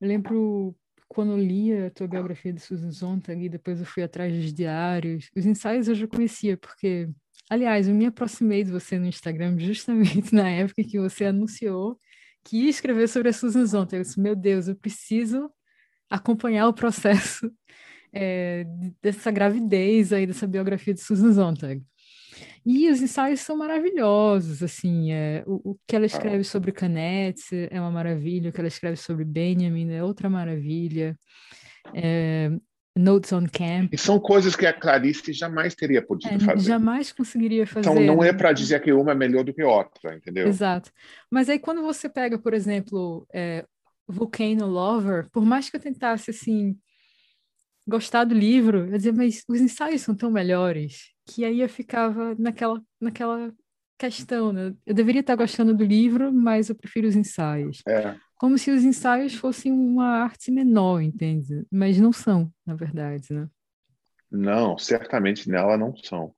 [0.00, 0.76] Eu lembro
[1.08, 4.54] quando eu li a tua biografia de Susan Sontag e depois eu fui atrás dos
[4.54, 5.30] diários.
[5.36, 7.10] Os ensaios eu já conhecia, porque,
[7.50, 12.00] aliás, eu me aproximei de você no Instagram justamente na época que você anunciou
[12.44, 13.98] que ia escrever sobre a Susan Sontag.
[13.98, 15.50] Eu disse, meu Deus, eu preciso
[16.10, 17.50] acompanhar o processo
[18.12, 18.64] é,
[19.02, 21.84] dessa gravidez aí, dessa biografia de Susan Sontag.
[22.64, 27.80] E os ensaios são maravilhosos, assim, é, o, o que ela escreve sobre Canete é
[27.80, 31.18] uma maravilha, o que ela escreve sobre Benjamin é outra maravilha.
[31.92, 32.50] É,
[32.94, 33.92] Notes on Camp.
[33.92, 36.68] E são coisas que a Clarice jamais teria podido é, fazer.
[36.68, 37.88] Jamais conseguiria fazer.
[37.88, 38.38] Então não é né?
[38.38, 40.46] para dizer que uma é melhor do que outra, entendeu?
[40.46, 40.92] Exato.
[41.30, 43.64] Mas aí quando você pega, por exemplo, é,
[44.06, 46.76] Volcano Lover, por mais que eu tentasse assim
[47.86, 52.34] gostar do livro, eu dizia, mas os ensaios são tão melhores que aí eu ficava
[52.38, 53.52] naquela, naquela
[53.98, 54.74] questão, né?
[54.84, 57.82] Eu deveria estar gostando do livro, mas eu prefiro os ensaios.
[57.86, 58.16] É.
[58.36, 61.64] Como se os ensaios fossem uma arte menor, entende?
[61.70, 63.48] Mas não são, na verdade, né?
[64.30, 66.34] Não, certamente nela não são.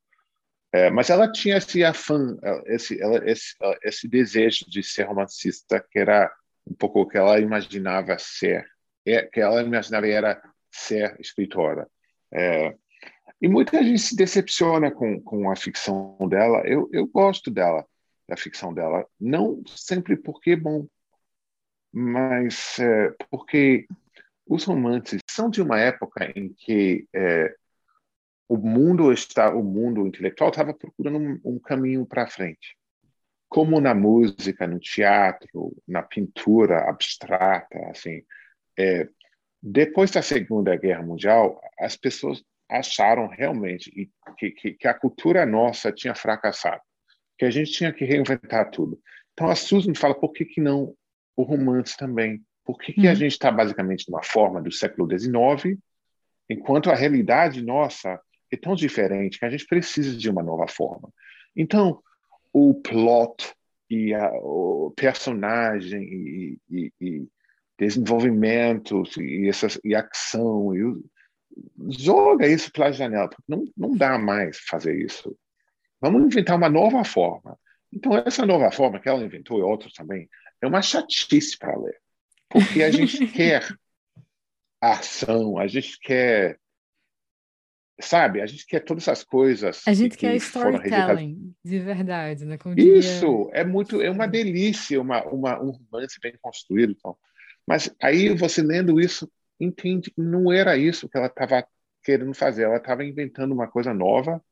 [0.73, 6.01] É, mas ela tinha esse afã, esse, ela, esse, esse desejo de ser romancista, que
[6.01, 6.31] era
[6.67, 8.67] um pouco o que ela imaginava ser,
[9.07, 10.43] é, que ela imaginava era
[10.73, 11.89] ser escritora.
[12.33, 12.75] É,
[13.45, 16.63] e muita gente se decepciona com, com a ficção dela.
[16.65, 17.87] Eu, eu gosto dela,
[18.27, 19.07] da ficção dela.
[19.21, 20.87] Não sempre porque é bom,
[21.93, 23.87] mas é, porque
[24.47, 27.55] os romances são de uma época em que é,
[28.49, 32.79] o mundo está, o mundo intelectual estava procurando um, um caminho para frente,
[33.47, 38.23] como na música, no teatro, na pintura abstrata, assim.
[38.79, 39.07] É,
[39.63, 43.91] depois da Segunda Guerra Mundial, as pessoas acharam realmente
[44.39, 46.81] que, que, que, a cultura nossa tinha fracassado,
[47.39, 48.99] que a gente tinha que reinventar tudo.
[49.33, 50.95] Então a Susan fala, por que, que não
[51.37, 52.43] o romance também?
[52.65, 53.17] Por que, que a uhum.
[53.17, 55.79] gente está basicamente numa forma do século XIX,
[56.49, 58.19] enquanto a realidade nossa
[58.51, 61.11] é tão diferente que a gente precisa de uma nova forma?
[61.55, 62.01] Então,
[62.53, 63.53] o plot
[63.91, 67.29] e a, o personagem e, e, e
[67.79, 70.83] desenvolvimento e, essas, e ação e
[71.91, 75.37] joga isso pela janela, porque não, não dá mais fazer isso.
[76.01, 77.59] Vamos inventar uma nova forma.
[77.93, 80.29] Então, essa nova forma que ela inventou e outros também,
[80.61, 81.99] é uma chatice para ler.
[82.49, 83.67] Porque a gente quer
[84.81, 86.59] ação, a gente quer
[88.01, 88.41] sabe?
[88.41, 89.83] A gente quer todas essas coisas.
[89.87, 92.59] A gente que, quer storytelling de verdade, né?
[92.59, 93.61] Como Isso diria...
[93.61, 97.17] é muito, é uma delícia, uma, uma, um romance bem construído, então.
[97.67, 101.67] Mas aí você lendo isso entende que não era isso que ela estava
[102.03, 102.65] querendo fazer.
[102.65, 104.43] Ela estava inventando uma coisa nova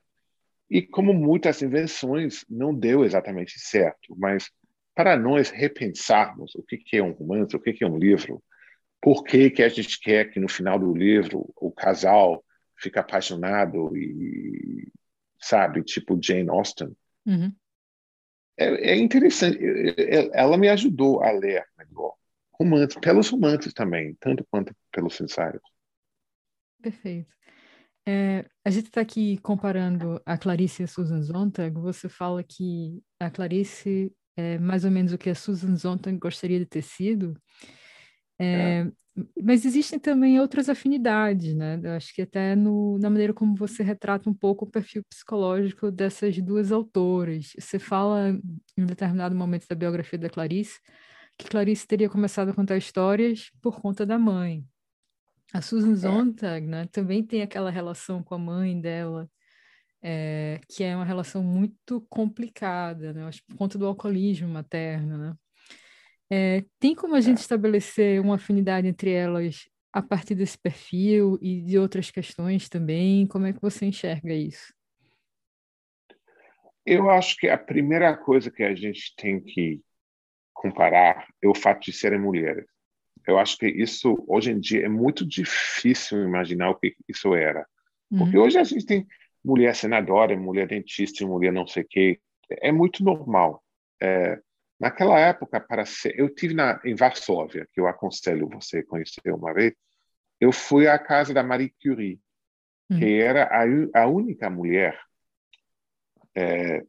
[0.71, 4.17] e como muitas invenções não deu exatamente certo.
[4.17, 4.51] Mas
[4.95, 8.43] para nós repensarmos o que, é um romance, o que, é um livro,
[9.01, 12.45] por que, que a gente quer que no final do livro o casal
[12.79, 14.89] fica apaixonado e
[15.41, 16.97] sabe tipo Jane Austen
[17.27, 17.53] uhum.
[18.57, 19.59] é, é, interessante
[20.33, 22.15] ela me ajudou a ler melhor
[22.63, 25.63] romances pelos romances também tanto quanto pelos ensaios
[26.81, 27.33] perfeito
[28.07, 33.01] é, a gente está aqui comparando a Clarice e a Susan Sontag você fala que
[33.21, 37.37] a Clarice é mais ou menos o que a Susan Sontag gostaria de ter sido
[38.39, 38.93] é, é.
[39.43, 41.79] Mas existem também outras afinidades, né?
[41.83, 45.91] Eu acho que até no, na maneira como você retrata um pouco o perfil psicológico
[45.91, 47.53] dessas duas autoras.
[47.59, 50.81] Você fala em um determinado momento da biografia da Clarice
[51.43, 54.64] que Clarice teria começado a contar histórias por conta da mãe.
[55.53, 55.97] A Susan é.
[55.97, 59.28] Sontag, né, também tem aquela relação com a mãe dela,
[60.03, 63.24] é, que é uma relação muito complicada, né?
[63.26, 65.34] Acho por conta do alcoolismo materno, né?
[66.30, 71.61] É, tem como a gente estabelecer uma afinidade entre elas a partir desse perfil e
[71.61, 73.26] de outras questões também?
[73.26, 74.72] Como é que você enxerga isso?
[76.86, 79.80] Eu acho que a primeira coisa que a gente tem que
[80.63, 82.65] comparar é o fato de serem mulheres.
[83.27, 87.67] Eu acho que isso, hoje em dia, é muito difícil imaginar o que isso era.
[88.09, 88.45] Porque uhum.
[88.45, 89.07] hoje a gente tem
[89.45, 92.21] mulher senadora, mulher dentista, mulher não sei o quê.
[92.49, 93.63] É muito normal.
[94.01, 94.39] É,
[94.83, 99.55] Naquela época, para ser, eu tive na, em Varsóvia, que eu aconselho você conhecer uma
[99.55, 99.75] vez.
[100.41, 102.21] Eu fui à casa da Marie Curie,
[102.91, 102.99] hum.
[102.99, 105.01] que era a, a única mulher
[106.35, 106.83] é,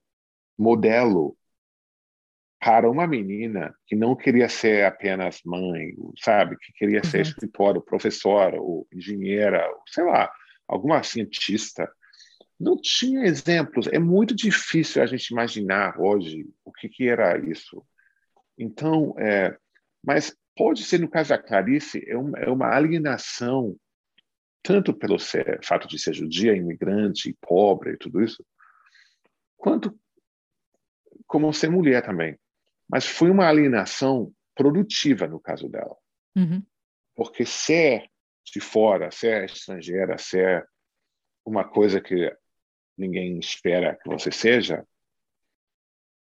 [0.57, 1.37] modelo
[2.63, 7.09] para uma menina que não queria ser apenas mãe, sabe, que queria uhum.
[7.09, 10.31] ser escritora, professora, ou engenheira, sei lá,
[10.65, 11.91] alguma cientista
[12.57, 13.87] não tinha exemplos.
[13.87, 17.85] É muito difícil a gente imaginar hoje o que, que era isso.
[18.57, 19.57] Então, é,
[20.01, 23.75] mas pode ser no caso da Clarice é uma, é uma alienação
[24.61, 28.45] tanto pelo ser, fato de ser judia, imigrante, pobre e tudo isso,
[29.57, 29.93] quanto
[31.27, 32.37] como ser mulher também.
[32.89, 35.95] Mas foi uma alienação produtiva no caso dela.
[36.35, 36.63] Uhum.
[37.15, 38.09] Porque ser
[38.45, 40.67] de fora, ser estrangeira, ser
[41.45, 42.35] uma coisa que
[42.97, 44.85] ninguém espera que você seja,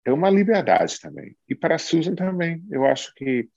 [0.04, 1.36] é uma liberdade também.
[1.48, 2.64] E para Susan também.
[2.70, 3.48] Eu acho que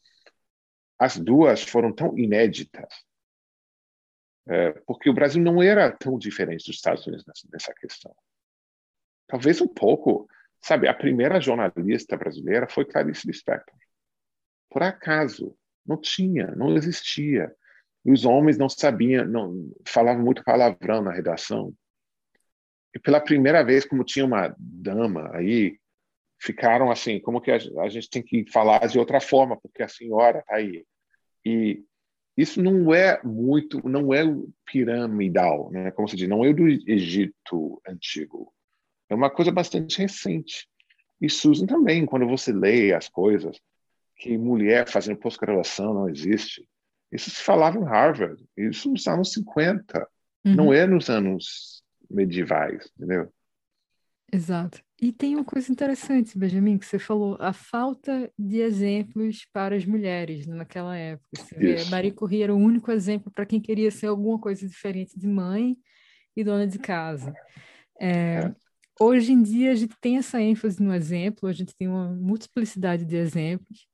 [0.98, 2.88] as duas foram tão inéditas,
[4.48, 8.16] é, porque o Brasil não era tão diferente dos Estados Unidos nessa, nessa questão.
[9.28, 10.28] Talvez um pouco.
[10.66, 13.78] Sabe, a primeira jornalista brasileira foi Clarice Lispector.
[14.68, 15.56] Por acaso.
[15.86, 17.54] Não tinha, não existia.
[18.04, 21.72] Os homens não sabiam, não falavam muito palavrão na redação.
[22.92, 25.78] E pela primeira vez, como tinha uma dama aí,
[26.42, 29.88] ficaram assim, como que a, a gente tem que falar de outra forma, porque a
[29.88, 30.84] senhora está aí.
[31.46, 31.84] E
[32.36, 34.24] isso não é muito, não é
[34.66, 35.92] piramidal, né?
[35.92, 38.52] Como se diz, não é do Egito antigo.
[39.10, 40.68] É uma coisa bastante recente.
[41.22, 43.60] E Susan também, quando você lê as coisas,
[44.18, 46.68] que mulher fazendo pós-graduação não existe.
[47.12, 50.08] Isso se falava em Harvard, isso nos anos 50,
[50.46, 50.56] uhum.
[50.56, 53.32] não é nos anos medievais, entendeu?
[54.32, 54.82] Exato.
[55.02, 59.86] E tem uma coisa interessante, Benjamin, que você falou, a falta de exemplos para as
[59.86, 61.30] mulheres naquela época.
[61.36, 65.18] Você vê, Marie Curie era o único exemplo para quem queria ser alguma coisa diferente
[65.18, 65.78] de mãe
[66.36, 67.34] e dona de casa.
[68.00, 68.56] É, é.
[69.00, 73.04] Hoje em dia a gente tem essa ênfase no exemplo, a gente tem uma multiplicidade
[73.06, 73.88] de exemplos,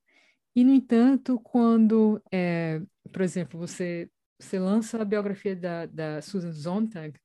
[0.56, 2.82] e no entanto, quando, é,
[3.12, 7.18] por exemplo, você, você lança a biografia da, da Susan Sontag,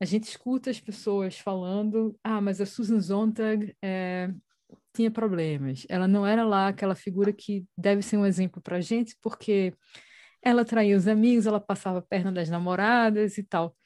[0.00, 4.30] a gente escuta as pessoas falando: ah, mas a Susan Sontag é,
[4.94, 5.84] tinha problemas.
[5.88, 9.74] Ela não era lá aquela figura que deve ser um exemplo para a gente, porque
[10.42, 13.76] ela traía os amigos, ela passava a perna das namoradas e tal.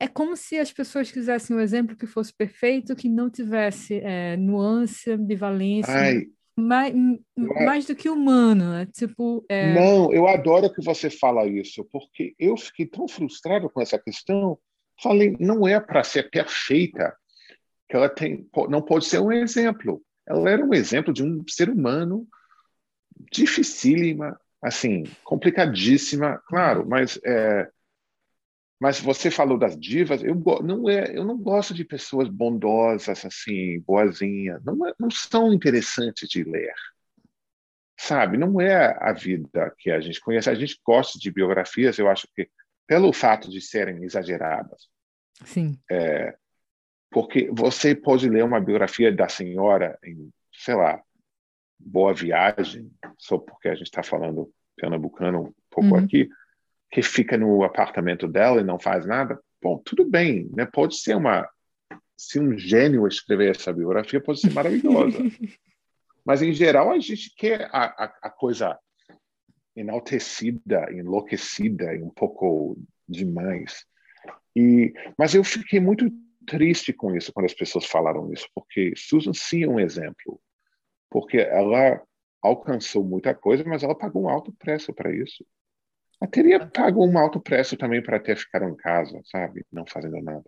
[0.00, 4.36] É como se as pessoas quisessem um exemplo que fosse perfeito, que não tivesse é,
[4.36, 6.22] nuance, ambivalência, Ai,
[6.58, 6.94] mais,
[7.36, 8.86] mais do que humano, né?
[8.92, 9.74] Tipo, é...
[9.74, 14.58] Não, eu adoro que você fala isso, porque eu fiquei tão frustrado com essa questão
[15.02, 17.16] Falei, não é para ser perfeita
[17.88, 20.02] que ela tem, não pode ser um exemplo.
[20.28, 22.28] Ela era um exemplo de um ser humano
[23.32, 27.68] dificílima, assim, complicadíssima, claro, mas é,
[28.80, 33.78] mas você falou das divas, eu não é, eu não gosto de pessoas bondosas assim,
[33.80, 36.72] boazinhas, não, é, não são interessantes de ler.
[37.98, 40.48] Sabe, não é a vida que a gente conhece.
[40.48, 42.48] A gente gosta de biografias, eu acho que
[42.86, 44.88] pelo fato de serem exageradas.
[45.44, 45.78] Sim.
[45.90, 46.34] É,
[47.10, 51.02] porque você pode ler uma biografia da senhora em, sei lá,
[51.78, 55.96] Boa Viagem, só porque a gente está falando pernambucano um pouco uhum.
[55.96, 56.28] aqui,
[56.90, 60.66] que fica no apartamento dela e não faz nada, bom, tudo bem, né?
[60.66, 61.48] Pode ser uma
[62.16, 65.18] se um gênio escrever essa biografia, pode ser maravilhosa.
[66.24, 68.78] Mas em geral a gente quer a, a, a coisa
[69.74, 72.76] enaltecida, enlouquecida e um pouco
[73.08, 73.86] demais.
[74.54, 76.10] E mas eu fiquei muito
[76.46, 80.40] triste com isso quando as pessoas falaram isso, porque Susan sim é um exemplo,
[81.08, 82.02] porque ela
[82.42, 85.44] alcançou muita coisa, mas ela pagou um alto preço para isso.
[86.26, 89.64] Teria pago um alto preço também para ter ficado em casa, sabe?
[89.72, 90.44] Não fazendo nada.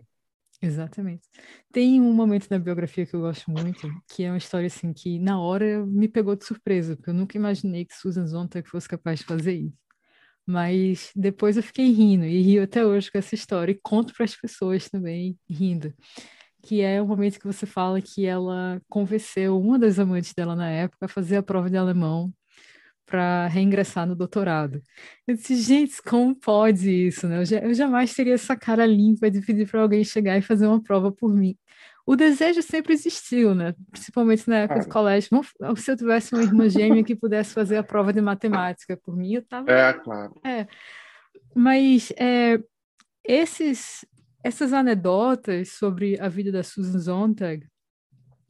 [0.61, 1.27] Exatamente.
[1.73, 5.19] Tem um momento na biografia que eu gosto muito, que é uma história assim que
[5.19, 9.19] na hora me pegou de surpresa, porque eu nunca imaginei que Susan Sontag fosse capaz
[9.19, 9.77] de fazer isso.
[10.45, 14.23] Mas depois eu fiquei rindo e rio até hoje com essa história e conto para
[14.23, 15.93] as pessoas também rindo,
[16.61, 20.69] que é o momento que você fala que ela convenceu uma das amantes dela na
[20.69, 22.33] época a fazer a prova de alemão
[23.05, 24.81] para reingressar no doutorado.
[25.27, 27.39] Eu disse, gente, como pode isso, né?
[27.39, 30.67] Eu, já, eu jamais teria essa cara limpa de pedir para alguém chegar e fazer
[30.67, 31.57] uma prova por mim.
[32.05, 33.73] O desejo sempre existiu, né?
[33.91, 35.29] Principalmente na época do colégio.
[35.77, 39.35] Se eu tivesse uma irmã gêmea que pudesse fazer a prova de matemática por mim,
[39.35, 39.71] eu estava.
[39.71, 40.39] É, claro.
[40.43, 40.67] É.
[41.55, 42.59] Mas é,
[43.23, 44.05] esses,
[44.43, 47.65] essas anedotas sobre a vida da Susan Sontag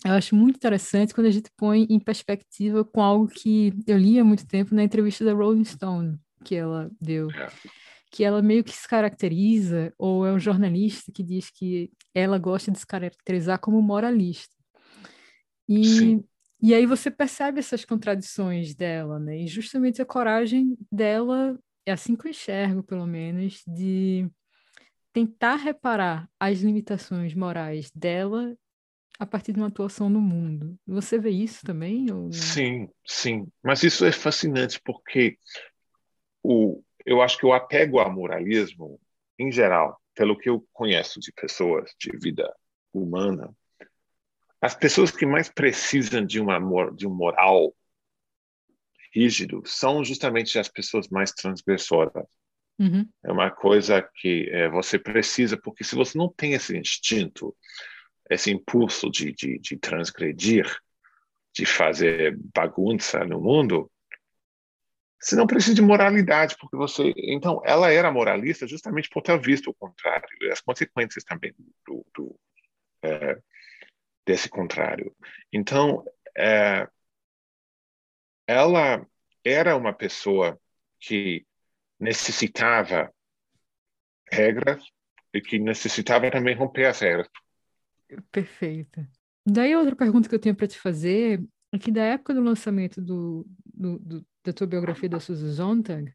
[0.05, 4.19] eu acho muito interessante quando a gente põe em perspectiva com algo que eu li
[4.19, 7.49] há muito tempo na entrevista da Rolling Stone que ela deu, é.
[8.11, 12.71] que ela meio que se caracteriza, ou é um jornalista que diz que ela gosta
[12.71, 14.53] de se caracterizar como moralista.
[15.67, 16.21] E,
[16.61, 19.39] e aí você percebe essas contradições dela, né?
[19.39, 24.29] E justamente a coragem dela, é assim que eu enxergo, pelo menos, de
[25.13, 28.55] tentar reparar as limitações morais dela
[29.23, 30.77] a partir de uma atuação no mundo.
[30.85, 32.07] Você vê isso também?
[32.31, 33.47] Sim, sim.
[33.63, 35.37] Mas isso é fascinante porque
[36.43, 38.99] o, eu acho que o apego ao moralismo,
[39.39, 42.53] em geral, pelo que eu conheço de pessoas de vida
[42.93, 43.49] humana,
[44.61, 46.59] as pessoas que mais precisam de, uma,
[46.91, 47.73] de um moral
[49.13, 52.27] rígido são justamente as pessoas mais transgressoras.
[52.77, 53.07] Uhum.
[53.23, 57.55] É uma coisa que é, você precisa, porque se você não tem esse instinto
[58.29, 60.65] esse impulso de, de, de transgredir,
[61.53, 63.89] de fazer bagunça no mundo,
[65.23, 67.13] você não precisa de moralidade, porque você.
[67.15, 71.53] Então, ela era moralista justamente por ter visto o contrário, as consequências também
[71.85, 72.39] do, do
[73.01, 73.39] é,
[74.25, 75.15] desse contrário.
[75.51, 76.03] Então,
[76.37, 76.87] é,
[78.45, 79.05] ela
[79.45, 80.59] era uma pessoa
[80.99, 81.45] que
[81.97, 83.13] necessitava
[84.29, 84.83] regras
[85.33, 87.29] e que necessitava também romper as regras,
[88.31, 89.05] Perfeito.
[89.45, 93.01] Daí outra pergunta que eu tenho para te fazer é que da época do lançamento
[93.01, 96.13] do, do, do, da tua biografia da Susan Sontag,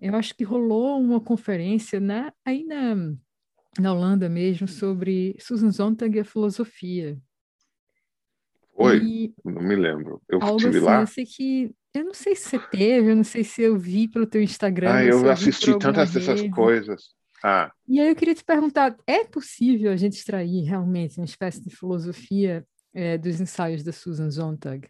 [0.00, 2.94] eu acho que rolou uma conferência né, aí na,
[3.80, 7.18] na Holanda mesmo sobre Susan Sontag e a filosofia.
[8.76, 10.20] Oi, e não me lembro.
[10.28, 11.00] Eu estive assim, lá.
[11.00, 14.08] Eu sei que eu não sei se você teve, eu não sei se eu vi
[14.08, 14.92] pelo teu Instagram.
[14.92, 17.14] Ah, eu assisti tantas dessas coisas.
[17.46, 17.70] Ah.
[17.86, 21.68] E aí eu queria te perguntar, é possível a gente extrair realmente uma espécie de
[21.76, 24.88] filosofia é, dos ensaios da Susan Sontag?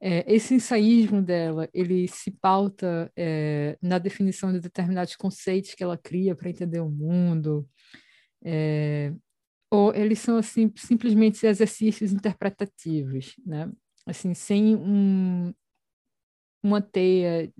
[0.00, 5.96] É, esse ensaísmo dela, ele se pauta é, na definição de determinados conceitos que ela
[5.96, 7.64] cria para entender o mundo,
[8.44, 9.14] é,
[9.70, 13.70] ou eles são assim simplesmente exercícios interpretativos, né?
[14.04, 15.54] Assim, sem um,
[16.64, 17.52] uma teia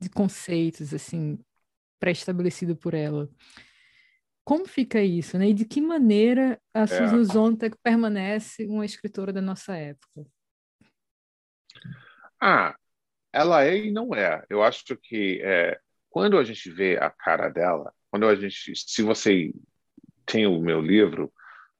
[0.00, 1.38] de conceitos assim
[2.00, 3.28] pré-estabelecido por ela.
[4.42, 5.50] Como fica isso, né?
[5.50, 6.86] E de que maneira a é.
[6.86, 10.26] Susan Sontag permanece uma escritora da nossa época?
[12.40, 12.74] Ah,
[13.32, 14.44] ela é e não é.
[14.48, 15.78] Eu acho que é,
[16.08, 19.52] quando a gente vê a cara dela, quando a gente, se você
[20.26, 21.32] tem o meu livro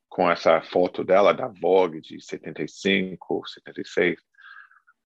[0.08, 4.20] com essa foto dela da Vogue de 75, 76,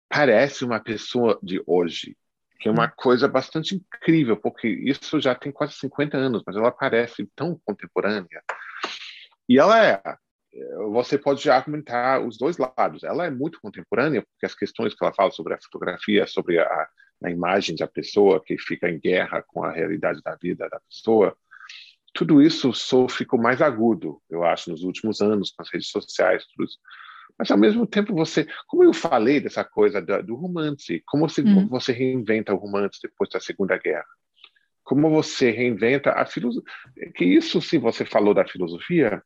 [0.08, 2.16] parece uma pessoa de hoje,
[2.58, 6.72] que é uma coisa bastante incrível, porque isso já tem quase 50 anos, mas ela
[6.72, 8.42] parece tão contemporânea.
[9.48, 10.02] E ela é,
[10.90, 13.04] você pode já argumentar os dois lados.
[13.04, 16.88] Ela é muito contemporânea, porque as questões que ela fala sobre a fotografia, sobre a,
[17.24, 21.36] a imagem da pessoa que fica em guerra com a realidade da vida da pessoa,
[22.12, 26.44] tudo isso só ficou mais agudo, eu acho, nos últimos anos, com as redes sociais,
[26.46, 26.78] tudo isso.
[27.38, 28.46] Mas, ao mesmo tempo, você...
[28.66, 31.68] Como eu falei dessa coisa do, do romance, como você, uhum.
[31.68, 34.06] você reinventa o romance depois da Segunda Guerra?
[34.82, 36.72] Como você reinventa a filosofia?
[37.14, 39.22] Que isso, se você falou da filosofia,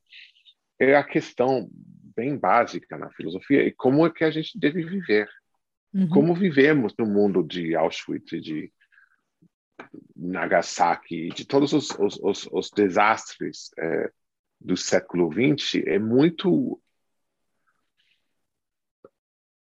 [0.78, 1.68] é a questão
[2.14, 5.28] bem básica na filosofia e como é que a gente deve viver.
[5.94, 6.08] Uhum.
[6.08, 8.72] Como vivemos no mundo de Auschwitz de
[10.16, 14.10] Nagasaki, de todos os, os, os, os desastres é,
[14.60, 16.80] do século XX, é muito.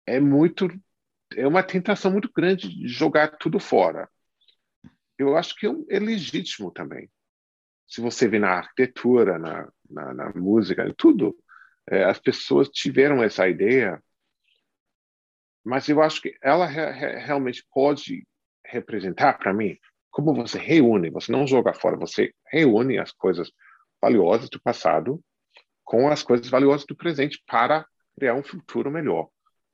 [0.10, 0.68] É muito.
[1.36, 4.10] É uma tentação muito grande de jogar tudo fora.
[5.18, 7.10] Eu acho que é legítimo também.
[7.88, 11.38] Se você vê na arquitetura, na, na, na música, tudo,
[11.88, 14.01] é, as pessoas tiveram essa ideia,
[15.64, 18.26] mas eu acho que ela re, re, realmente pode
[18.66, 19.78] representar para mim
[20.10, 23.51] como você reúne, você não joga fora, você reúne as coisas
[24.01, 25.24] valiosas do passado
[25.84, 27.86] com as coisas valiosas do presente para
[28.18, 29.30] criar um futuro melhor.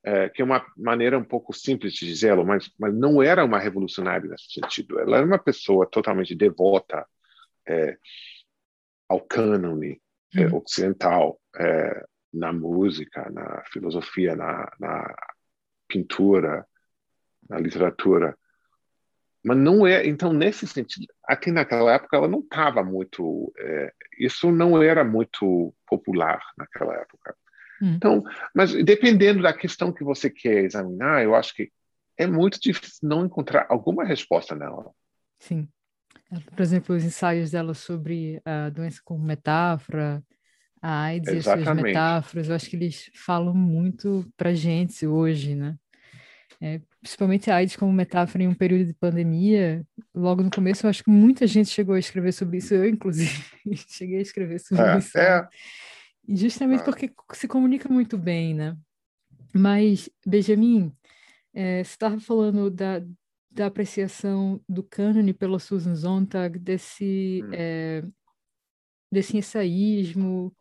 [0.07, 3.57] É, que é uma maneira um pouco simples de dizê-lo, mas, mas não era uma
[3.57, 4.99] revolucionária nesse sentido.
[4.99, 7.07] Ela era uma pessoa totalmente devota
[7.67, 7.97] é,
[9.09, 9.99] ao cânone
[10.35, 10.57] é, uhum.
[10.57, 15.15] ocidental, é, na música, na filosofia, na, na
[15.87, 16.67] pintura,
[17.49, 18.37] na literatura.
[19.43, 24.51] Mas não é, então nesse sentido, aqui naquela época ela não estava muito, é, isso
[24.51, 27.35] não era muito popular naquela época.
[27.81, 27.95] Hum.
[27.95, 28.23] Então,
[28.53, 31.71] mas dependendo da questão que você quer examinar, eu acho que
[32.17, 34.91] é muito difícil não encontrar alguma resposta nela.
[35.39, 35.67] Sim.
[36.55, 40.23] Por exemplo, os ensaios dela sobre a doença como metáfora,
[40.81, 41.57] a AIDS Exatamente.
[41.57, 45.75] e as suas metáforas, eu acho que eles falam muito para gente hoje, né?
[46.61, 50.89] É, principalmente a AIDS como metáfora em um período de pandemia, logo no começo eu
[50.89, 53.43] acho que muita gente chegou a escrever sobre isso, eu inclusive
[53.89, 55.17] cheguei a escrever sobre é, isso.
[55.17, 55.47] É.
[56.27, 56.83] Justamente é.
[56.83, 58.77] porque se comunica muito bem, né?
[59.53, 60.91] Mas, Benjamin,
[61.53, 63.01] é, você estava falando da,
[63.49, 67.49] da apreciação do cânone pela Susan Sontag, desse, hum.
[67.53, 68.03] é,
[69.11, 70.53] desse ensaísmo,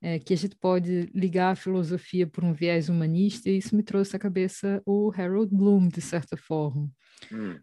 [0.00, 3.82] é, que a gente pode ligar a filosofia por um viés humanista, e isso me
[3.82, 6.90] trouxe à cabeça o Harold Bloom, de certa forma.
[7.32, 7.58] Hum,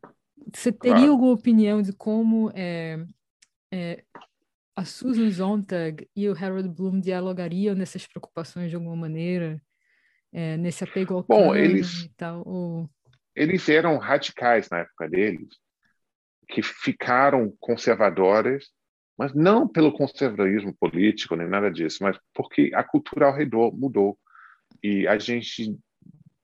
[0.53, 1.11] Você teria claro.
[1.11, 3.03] alguma opinião de como é,
[3.71, 4.03] é,
[4.75, 9.61] a Susan Sontag e o Harold Bloom dialogariam nessas preocupações de alguma maneira,
[10.31, 12.43] é, nesse apego ao Bom, eles, e tal?
[12.45, 12.89] Ou...
[13.35, 15.49] Eles eram radicais na época deles,
[16.47, 18.69] que ficaram conservadores
[19.21, 24.17] mas não pelo conservadorismo político nem nada disso, mas porque a cultura ao redor mudou
[24.81, 25.77] e a gente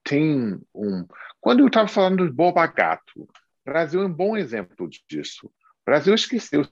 [0.04, 1.08] tem um.
[1.42, 3.28] Quando eu estava falando do Boba Gato, o
[3.66, 5.48] Brasil é um bom exemplo disso.
[5.48, 5.52] O
[5.88, 6.68] Brasil esqueceu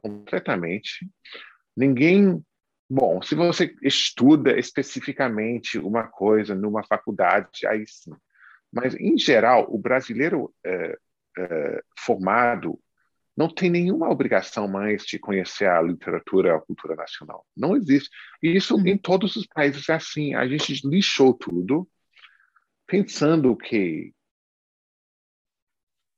[0.00, 1.08] completamente.
[1.76, 2.42] Ninguém.
[2.88, 8.12] Bom, se você estuda especificamente uma coisa numa faculdade, aí sim.
[8.72, 10.98] Mas, em geral, o brasileiro é,
[11.38, 12.78] é, formado
[13.36, 17.46] não tem nenhuma obrigação mais de conhecer a literatura e a cultura nacional.
[17.54, 18.08] Não existe.
[18.42, 18.86] E isso uhum.
[18.86, 20.34] em todos os países é assim.
[20.34, 21.86] A gente lixou tudo,
[22.86, 24.14] pensando que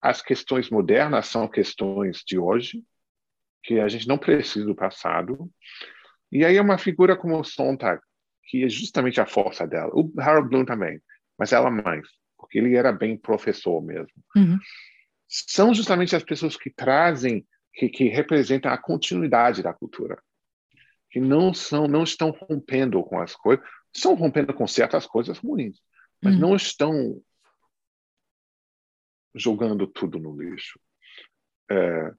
[0.00, 2.84] as questões modernas são questões de hoje,
[3.68, 5.50] que a gente não precisa do passado.
[6.32, 8.00] E aí é uma figura como o Sontag,
[8.44, 9.90] que é justamente a força dela.
[9.92, 11.00] O Harold Bloom também,
[11.38, 14.12] mas ela mais, porque ele era bem professor mesmo.
[14.34, 14.58] Uhum
[15.28, 20.20] são justamente as pessoas que trazem, que, que representam a continuidade da cultura,
[21.10, 23.64] que não são, não estão rompendo com as coisas,
[23.94, 25.78] estão rompendo com certas coisas ruins,
[26.22, 26.40] mas uhum.
[26.40, 27.22] não estão
[29.34, 30.80] jogando tudo no lixo.
[31.70, 32.12] É,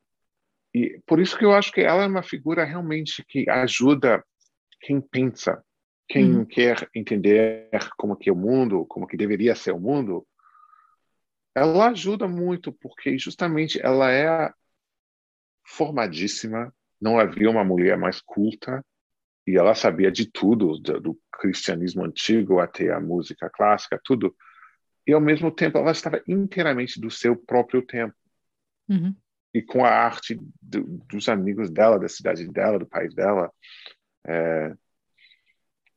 [0.74, 4.24] e por isso que eu acho que ela é uma figura realmente que ajuda
[4.82, 5.64] quem pensa,
[6.08, 6.46] quem uhum.
[6.46, 10.26] quer entender como que é o mundo, como que deveria ser o mundo,
[11.56, 14.52] ela ajuda muito, porque justamente ela é
[15.66, 18.84] formadíssima, não havia uma mulher mais culta,
[19.46, 24.36] e ela sabia de tudo, do, do cristianismo antigo até a música clássica, tudo.
[25.08, 28.14] E, ao mesmo tempo, ela estava inteiramente do seu próprio tempo.
[28.88, 29.16] Uhum.
[29.54, 33.52] E com a arte do, dos amigos dela, da cidade dela, do país dela.
[34.26, 34.74] É...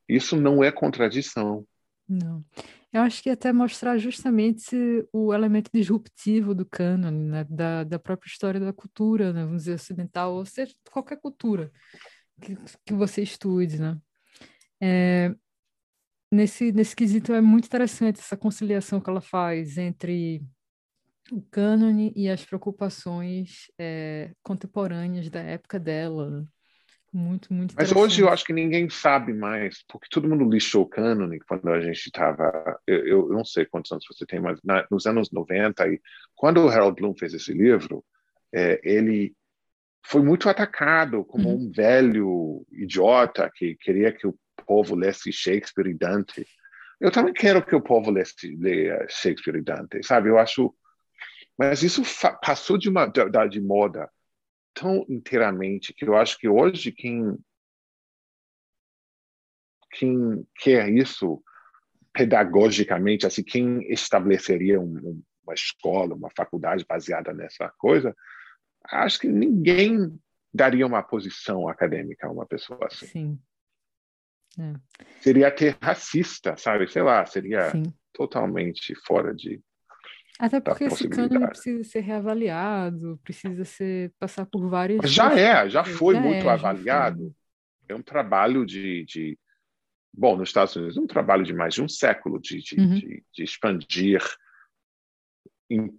[0.09, 1.67] Isso não é contradição.
[2.09, 2.45] Não.
[2.93, 4.77] Eu acho que até mostrar justamente
[5.13, 7.47] o elemento disruptivo do cânone, né?
[7.49, 9.45] da, da própria história da cultura, né?
[9.45, 11.73] vamos dizer, ocidental, ou seja, qualquer cultura
[12.43, 13.99] que, que você estude, né?
[14.81, 15.35] É,
[16.31, 20.43] nesse, nesse quesito é muito interessante essa conciliação que ela faz entre
[21.31, 26.47] o cânone e as preocupações é, contemporâneas da época dela.
[27.13, 30.89] Muito, muito Mas hoje eu acho que ninguém sabe mais, porque todo mundo lixou o
[30.89, 32.81] cânone quando a gente estava.
[32.87, 36.01] Eu, eu, não sei quantos anos você tem, mas na, nos anos 90, e
[36.35, 38.03] quando o Harold Bloom fez esse livro,
[38.51, 39.35] é, ele
[40.05, 41.67] foi muito atacado como uhum.
[41.67, 44.35] um velho idiota que queria que o
[44.67, 46.47] povo lesse Shakespeare e Dante.
[47.01, 50.29] Eu também quero que o povo lesse, leia Shakespeare e Dante, sabe?
[50.29, 50.75] Eu acho.
[51.69, 52.03] Mas isso
[52.43, 54.11] passou de, uma, de, de moda
[54.75, 57.39] tão inteiramente que eu acho que hoje quem
[59.93, 61.43] quem quer isso
[62.15, 68.17] pedagogicamente, assim, quem estabeleceria um, uma escola, uma faculdade baseada nessa coisa,
[68.85, 70.19] acho que ninguém
[70.53, 73.07] daria uma posição acadêmica a uma pessoa assim.
[73.07, 73.43] Sim.
[74.59, 74.75] É.
[75.21, 76.91] Seria ter racista, sabe?
[76.91, 77.85] Sei lá, seria Sim.
[78.13, 79.63] totalmente fora de.
[80.43, 85.09] Até porque esse cânone precisa ser reavaliado, precisa ser passar por várias.
[85.09, 87.33] Já é, já foi já muito é, avaliado.
[87.87, 87.95] Foi.
[87.95, 89.39] É um trabalho de, de,
[90.13, 92.95] Bom, nos Estados Unidos, um trabalho de mais de um século de, de, uhum.
[92.95, 94.21] de, de expandir
[95.71, 95.97] em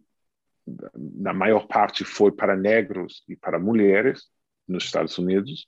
[0.94, 4.30] na maior parte foi para negros e para mulheres
[4.66, 5.68] nos Estados Unidos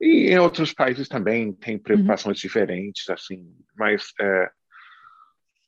[0.00, 2.40] e em outros países também tem preocupações uhum.
[2.42, 4.50] diferentes assim mas é,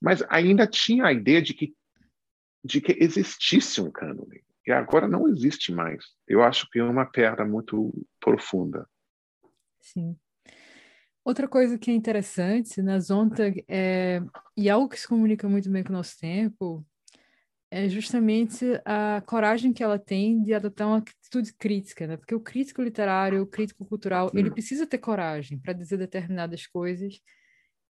[0.00, 1.72] mas ainda tinha a ideia de que
[2.68, 4.44] de que existisse um cânone.
[4.66, 6.04] E agora não existe mais.
[6.26, 7.90] Eu acho que é uma perda muito
[8.20, 8.86] profunda.
[9.80, 10.14] Sim.
[11.24, 14.20] Outra coisa que é interessante na Zontag é,
[14.54, 16.86] e algo que se comunica muito bem com o nosso tempo
[17.70, 22.16] é justamente a coragem que ela tem de adotar uma atitude crítica, né?
[22.16, 27.20] Porque o crítico literário, o crítico cultural, ele precisa ter coragem para dizer determinadas coisas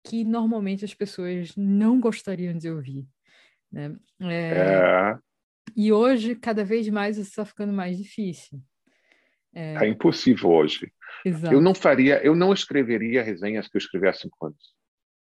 [0.05, 3.07] que normalmente as pessoas não gostariam de ouvir,
[3.73, 3.97] né?
[4.21, 4.33] É...
[4.33, 5.19] É...
[5.77, 8.61] E hoje, cada vez mais, isso está ficando mais difícil.
[9.55, 9.85] É...
[9.85, 10.93] é impossível hoje.
[11.25, 11.53] Exato.
[11.53, 14.75] Eu não faria, eu não escreveria resenhas que eu escrevi há cinco anos.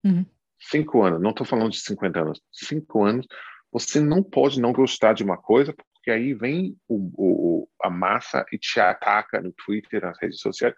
[0.04, 0.26] Uhum.
[0.60, 2.42] Cinco anos, não estou falando de 50 anos.
[2.52, 3.26] Cinco anos,
[3.72, 8.46] você não pode não gostar de uma coisa, porque aí vem o, o, a massa
[8.52, 10.76] e te ataca no Twitter, nas redes sociais,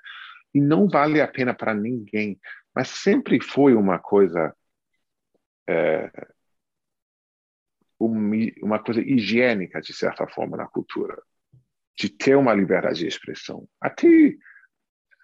[0.54, 2.40] e não vale a pena para ninguém.
[2.76, 4.54] Mas sempre foi uma coisa.
[5.68, 6.12] É,
[8.06, 11.22] uma coisa higiênica, de certa forma, na cultura,
[11.98, 13.68] de ter uma liberdade de expressão.
[13.80, 14.36] Até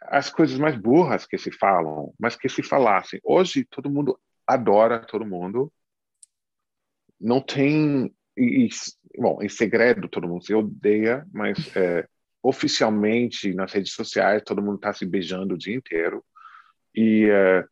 [0.02, 3.20] as coisas mais burras que se falam, mas que se falassem.
[3.24, 5.72] Hoje, todo mundo adora todo mundo,
[7.20, 8.70] não tem e,
[9.18, 12.08] bom, em segredo todo mundo se odeia, mas é,
[12.42, 16.24] oficialmente nas redes sociais todo mundo está se beijando o dia inteiro
[16.96, 17.66] e é,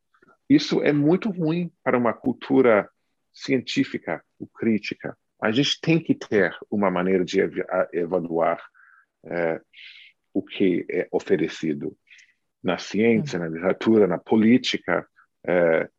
[0.50, 2.90] isso é muito ruim para uma cultura
[3.36, 5.18] científica ou crítica.
[5.42, 7.40] A gente tem que ter uma maneira de
[7.94, 8.64] evaluar
[9.26, 9.62] é,
[10.34, 11.96] o que é oferecido
[12.64, 15.08] na ciência, na literatura, na política.
[15.46, 15.90] É,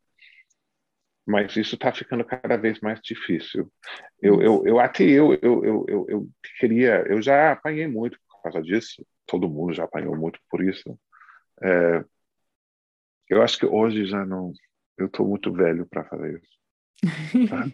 [1.25, 3.71] mas isso está ficando cada vez mais difícil.
[4.21, 6.29] Eu, eu, eu até eu, eu, eu, eu,
[6.59, 10.97] queria, eu já apanhei muito por causa disso, todo mundo já apanhou muito por isso.
[11.61, 12.03] É,
[13.29, 14.53] eu acho que hoje já não,
[14.97, 16.57] eu estou muito velho para fazer isso.
[17.49, 17.71] Tá?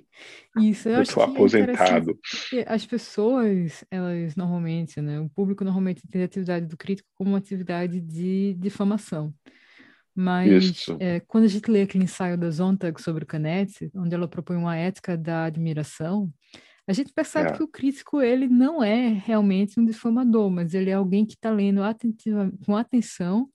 [0.61, 2.19] isso, eu, eu estou é aposentado.
[2.67, 7.37] As pessoas, elas normalmente, né, o público normalmente tem a atividade do crítico como uma
[7.37, 9.33] atividade de difamação.
[10.15, 14.27] Mas é, quando a gente lê aquele ensaio da Zontag sobre o Canet, onde ela
[14.27, 16.31] propõe uma ética da admiração,
[16.87, 17.53] a gente percebe é.
[17.53, 21.49] que o crítico ele não é realmente um difamador, mas ele é alguém que está
[21.49, 23.49] lendo atentiva, com atenção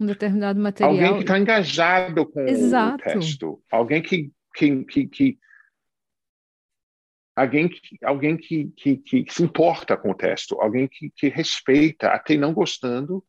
[0.00, 0.92] um determinado material.
[0.92, 3.08] Alguém que está engajado com Exato.
[3.08, 3.62] o texto.
[3.70, 5.38] Alguém que, que, que, que
[7.36, 12.08] alguém que alguém que, que, que, se importa com o texto, alguém que, que respeita,
[12.08, 13.24] até não gostando,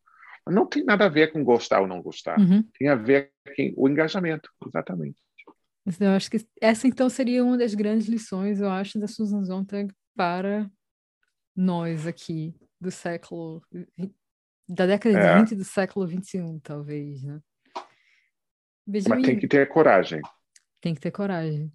[0.46, 2.38] não tem nada a ver com gostar ou não gostar.
[2.38, 2.62] Uhum.
[2.78, 5.18] Tem a ver com o engajamento, exatamente.
[6.00, 9.92] Eu acho que essa então seria uma das grandes lições, eu acho, da Susan Sontag
[10.16, 10.70] para
[11.54, 13.62] nós aqui do século
[14.68, 15.34] da década é.
[15.34, 17.40] de 20 do século 21, talvez, né?
[18.86, 20.20] Benjamin, Mas tem que ter coragem.
[20.84, 21.72] Tem que ter coragem.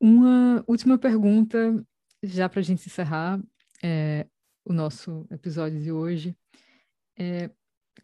[0.00, 1.84] Uma última pergunta,
[2.22, 3.38] já para a gente encerrar
[3.84, 4.26] é,
[4.64, 6.34] o nosso episódio de hoje.
[7.18, 7.50] É,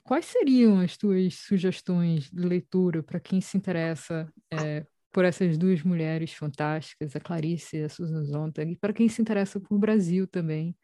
[0.02, 5.82] Quais seriam as tuas sugestões de leitura para quem se interessa é, por essas duas
[5.82, 10.26] mulheres fantásticas, a Clarice e a Susan Sontag, e para quem se interessa por Brasil
[10.26, 10.76] também,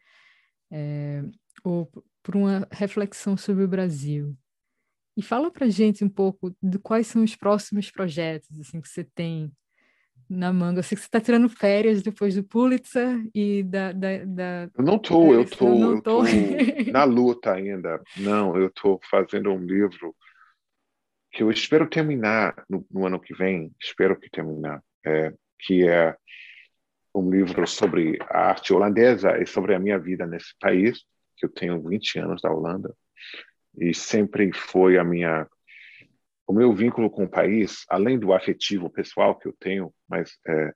[0.71, 1.23] é,
[1.63, 1.93] ou
[2.23, 4.35] por uma reflexão sobre o Brasil?
[5.21, 9.05] E fala para gente um pouco de quais são os próximos projetos assim que você
[9.05, 9.53] tem
[10.31, 10.79] na manga?
[10.79, 13.93] Eu sei que você está tirando férias depois do Pulitzer e da.
[13.93, 14.71] da, da...
[14.75, 16.23] Eu não estou, eu estou eu tô
[16.91, 18.03] na luta ainda.
[18.17, 20.17] Não, eu estou fazendo um livro
[21.31, 26.17] que eu espero terminar no, no ano que vem, espero que terminar, é, que é
[27.15, 31.05] um livro sobre a arte holandesa e sobre a minha vida nesse país,
[31.37, 32.97] que eu tenho 20 anos da Holanda,
[33.77, 35.47] e sempre foi a minha
[36.47, 40.73] o meu vínculo com o país, além do afetivo pessoal que eu tenho, mas é,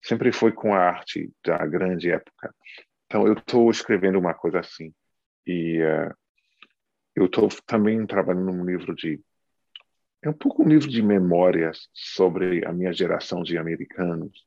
[0.00, 2.54] sempre foi com a arte da grande época.
[3.06, 4.94] Então eu estou escrevendo uma coisa assim
[5.44, 6.14] e uh,
[7.14, 9.20] eu estou também trabalhando num livro de
[10.22, 14.44] é um pouco um livro de memórias sobre a minha geração de americanos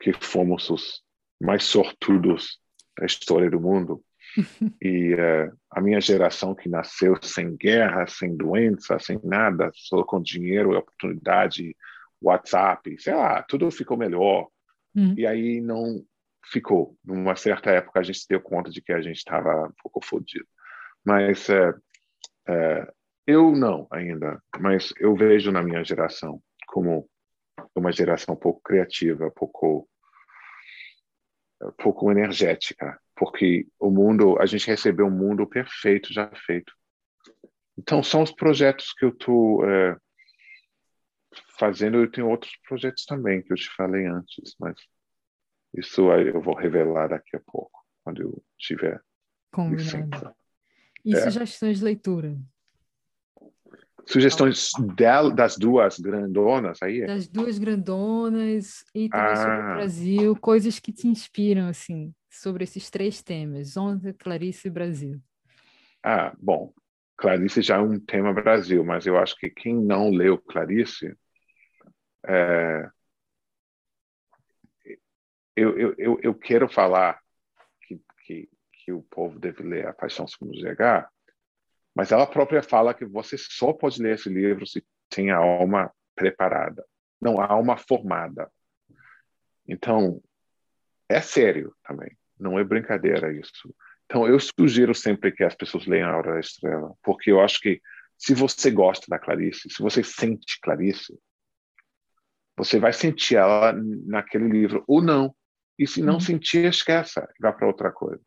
[0.00, 1.02] que fomos os
[1.40, 2.60] mais sortudos
[2.98, 4.02] da história do mundo
[4.82, 10.20] e uh, a minha geração que nasceu sem guerra, sem doença, sem nada, só com
[10.20, 11.76] dinheiro, oportunidade,
[12.20, 14.48] WhatsApp, sei lá, tudo ficou melhor.
[14.94, 15.14] Uhum.
[15.16, 16.04] E aí não
[16.50, 16.96] ficou.
[17.04, 20.04] Numa certa época a gente se deu conta de que a gente estava um pouco
[20.04, 20.46] fodido.
[21.04, 21.70] Mas uh,
[22.48, 22.92] uh,
[23.26, 27.08] eu não ainda, mas eu vejo na minha geração como
[27.74, 29.88] uma geração pouco criativa, pouco
[31.78, 36.72] pouco energética, porque o mundo, a gente recebeu um mundo perfeito já feito.
[37.78, 39.96] Então são os projetos que eu estou é,
[41.58, 41.98] fazendo.
[41.98, 44.76] Eu tenho outros projetos também que eu te falei antes, mas
[45.74, 49.00] isso eu vou revelar daqui a pouco, quando eu tiver.
[49.50, 50.34] Combinado.
[51.04, 51.20] E é.
[51.22, 52.36] sugestões de leitura?
[54.06, 57.04] Sugestões del, das duas grandonas aí?
[57.06, 59.36] Das duas grandonas e também ah.
[59.36, 64.70] sobre o Brasil, coisas que te inspiram, assim, sobre esses três temas, Onda, Clarice e
[64.70, 65.20] Brasil.
[66.02, 66.72] Ah, bom,
[67.16, 71.16] Clarice já é um tema Brasil, mas eu acho que quem não leu Clarice,
[72.26, 72.88] é...
[75.56, 77.20] eu, eu, eu, eu quero falar
[77.82, 81.08] que, que, que o povo deve ler A Paixão Segundo GH,
[81.94, 85.90] mas ela própria fala que você só pode ler esse livro se tem a alma
[86.14, 86.84] preparada,
[87.20, 88.52] não a alma formada.
[89.66, 90.22] Então,
[91.08, 93.74] é sério também, não é brincadeira isso.
[94.04, 97.60] Então, eu sugiro sempre que as pessoas leiam A Hora da Estrela, porque eu acho
[97.60, 97.80] que
[98.16, 101.18] se você gosta da Clarice, se você sente Clarice,
[102.56, 103.72] você vai sentir ela
[104.06, 105.34] naquele livro, ou não.
[105.78, 106.20] E se não uhum.
[106.20, 108.22] sentir, esqueça, vá para outra coisa.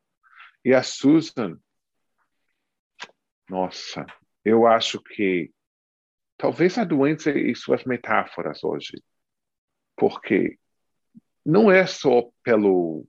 [0.64, 1.57] E a Susan,
[3.49, 4.05] nossa,
[4.45, 5.51] eu acho que
[6.38, 9.01] talvez a doença e suas metáforas hoje,
[9.95, 10.60] porque
[11.43, 13.07] não é só pelo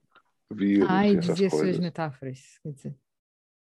[0.53, 0.89] vírus.
[0.89, 1.59] Ai, dizia coisas.
[1.59, 2.95] suas metáforas, quer dizer.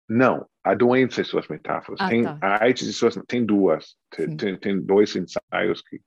[0.07, 1.99] Não, a doença e suas metáforas.
[2.01, 2.38] Ah, tem tá.
[2.41, 6.01] a AIDS e suas, tem duas, tem, tem, tem, dois ensaios que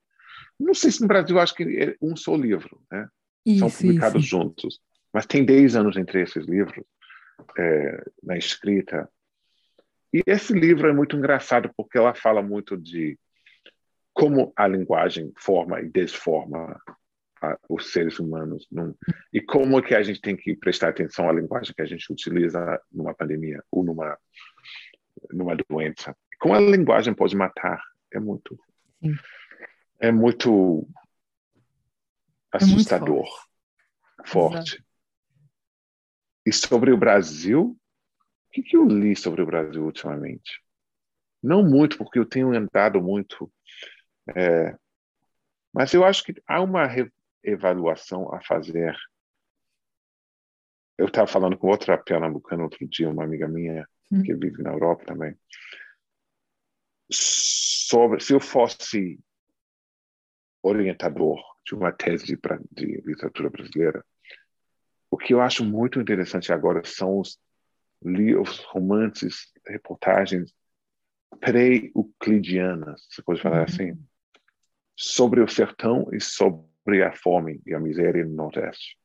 [0.59, 3.09] não sei se no Brasil acho que é um só livro, né?
[3.45, 4.31] Isso, São publicados isso.
[4.31, 4.81] juntos,
[5.13, 6.85] mas tem 10 anos entre esses livros
[7.59, 9.09] é, na escrita
[10.13, 13.19] e esse livro é muito engraçado porque ela fala muito de
[14.13, 16.79] como a linguagem forma e desforma
[17.43, 18.69] a, os seres humanos
[19.33, 22.81] e como que a gente tem que prestar atenção à linguagem que a gente utiliza
[22.91, 24.17] numa pandemia ou numa
[25.31, 26.17] numa doença.
[26.39, 27.83] Como a linguagem pode matar
[28.13, 28.59] é muito
[29.03, 29.15] Sim.
[30.01, 30.89] é muito
[32.53, 34.71] assustador, é muito forte.
[34.71, 34.85] forte.
[36.45, 37.77] E sobre o Brasil,
[38.49, 40.61] o que, que eu li sobre o Brasil ultimamente?
[41.43, 43.53] Não muito, porque eu tenho andado muito.
[44.37, 44.77] É,
[45.73, 46.87] mas eu acho que há uma
[47.45, 48.97] reavaliação a fazer.
[50.99, 54.23] Eu estava falando com outra pernambucana outro dia, uma amiga minha, hum.
[54.23, 55.37] que vive na Europa também,
[57.11, 59.19] sobre se eu fosse
[60.63, 62.39] orientador de uma tese de,
[62.71, 64.05] de literatura brasileira,
[65.11, 67.39] o que eu acho muito interessante agora são os
[68.05, 70.53] li os romances, reportagens
[71.41, 73.65] pré-euclidianas, se pode falar uhum.
[73.65, 74.07] assim,
[74.97, 76.72] sobre o sertão e sobre
[77.05, 78.97] a fome e a miséria no Nordeste,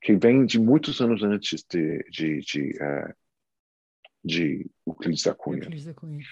[0.00, 3.14] que vem de muitos anos antes de, de, de, uh,
[4.24, 5.58] de Euclides da Cunha.
[5.58, 6.24] Euclides da Cunha.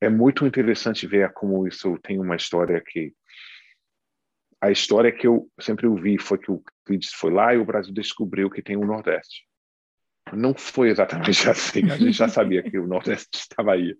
[0.00, 3.14] É muito interessante ver como isso tem uma história que
[4.60, 7.92] a história que eu sempre ouvi foi que o Euclides foi lá e o Brasil
[7.92, 9.44] descobriu que tem o Nordeste.
[10.32, 11.90] Não foi exatamente assim.
[11.90, 13.96] A gente já sabia que o Nordeste estava aí.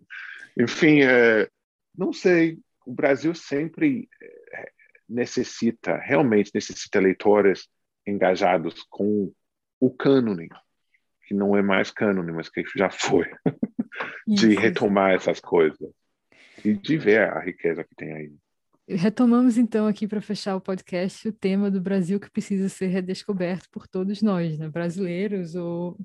[0.56, 1.48] Enfim, é,
[1.96, 2.58] não sei.
[2.86, 4.08] O Brasil sempre
[4.52, 4.72] é,
[5.12, 7.68] necessita, realmente necessita leitores
[8.06, 9.32] engajados com
[9.80, 10.48] o cânone,
[11.26, 13.26] que não é mais cânone, mas que já foi,
[14.26, 15.90] de retomar essas coisas
[16.64, 18.32] e de ver a riqueza que tem aí.
[18.88, 23.68] retomamos então aqui para fechar o podcast o tema do Brasil que precisa ser redescoberto
[23.70, 24.68] por todos nós, né?
[24.68, 25.96] brasileiros ou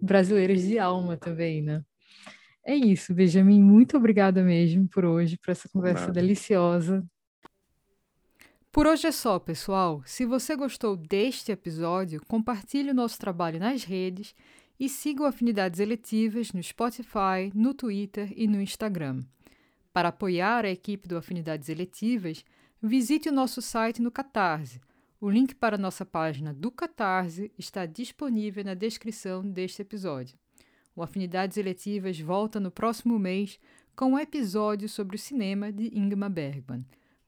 [0.00, 1.82] brasileiras de alma também, né?
[2.64, 6.12] É isso, Benjamin, muito obrigada mesmo por hoje, por essa conversa Nada.
[6.12, 7.04] deliciosa.
[8.72, 10.00] Por hoje é só, pessoal.
[10.06, 14.32] Se você gostou deste episódio, compartilhe o nosso trabalho nas redes
[14.78, 19.24] e siga o Afinidades Eletivas no Spotify, no Twitter e no Instagram.
[19.92, 22.44] Para apoiar a equipe do Afinidades Eletivas,
[22.80, 24.80] visite o nosso site no Catarse.
[25.20, 30.38] O link para a nossa página do Catarse está disponível na descrição deste episódio.
[30.94, 33.58] O Afinidades Eletivas volta no próximo mês
[33.96, 36.86] com um episódio sobre o cinema de Ingmar Bergman.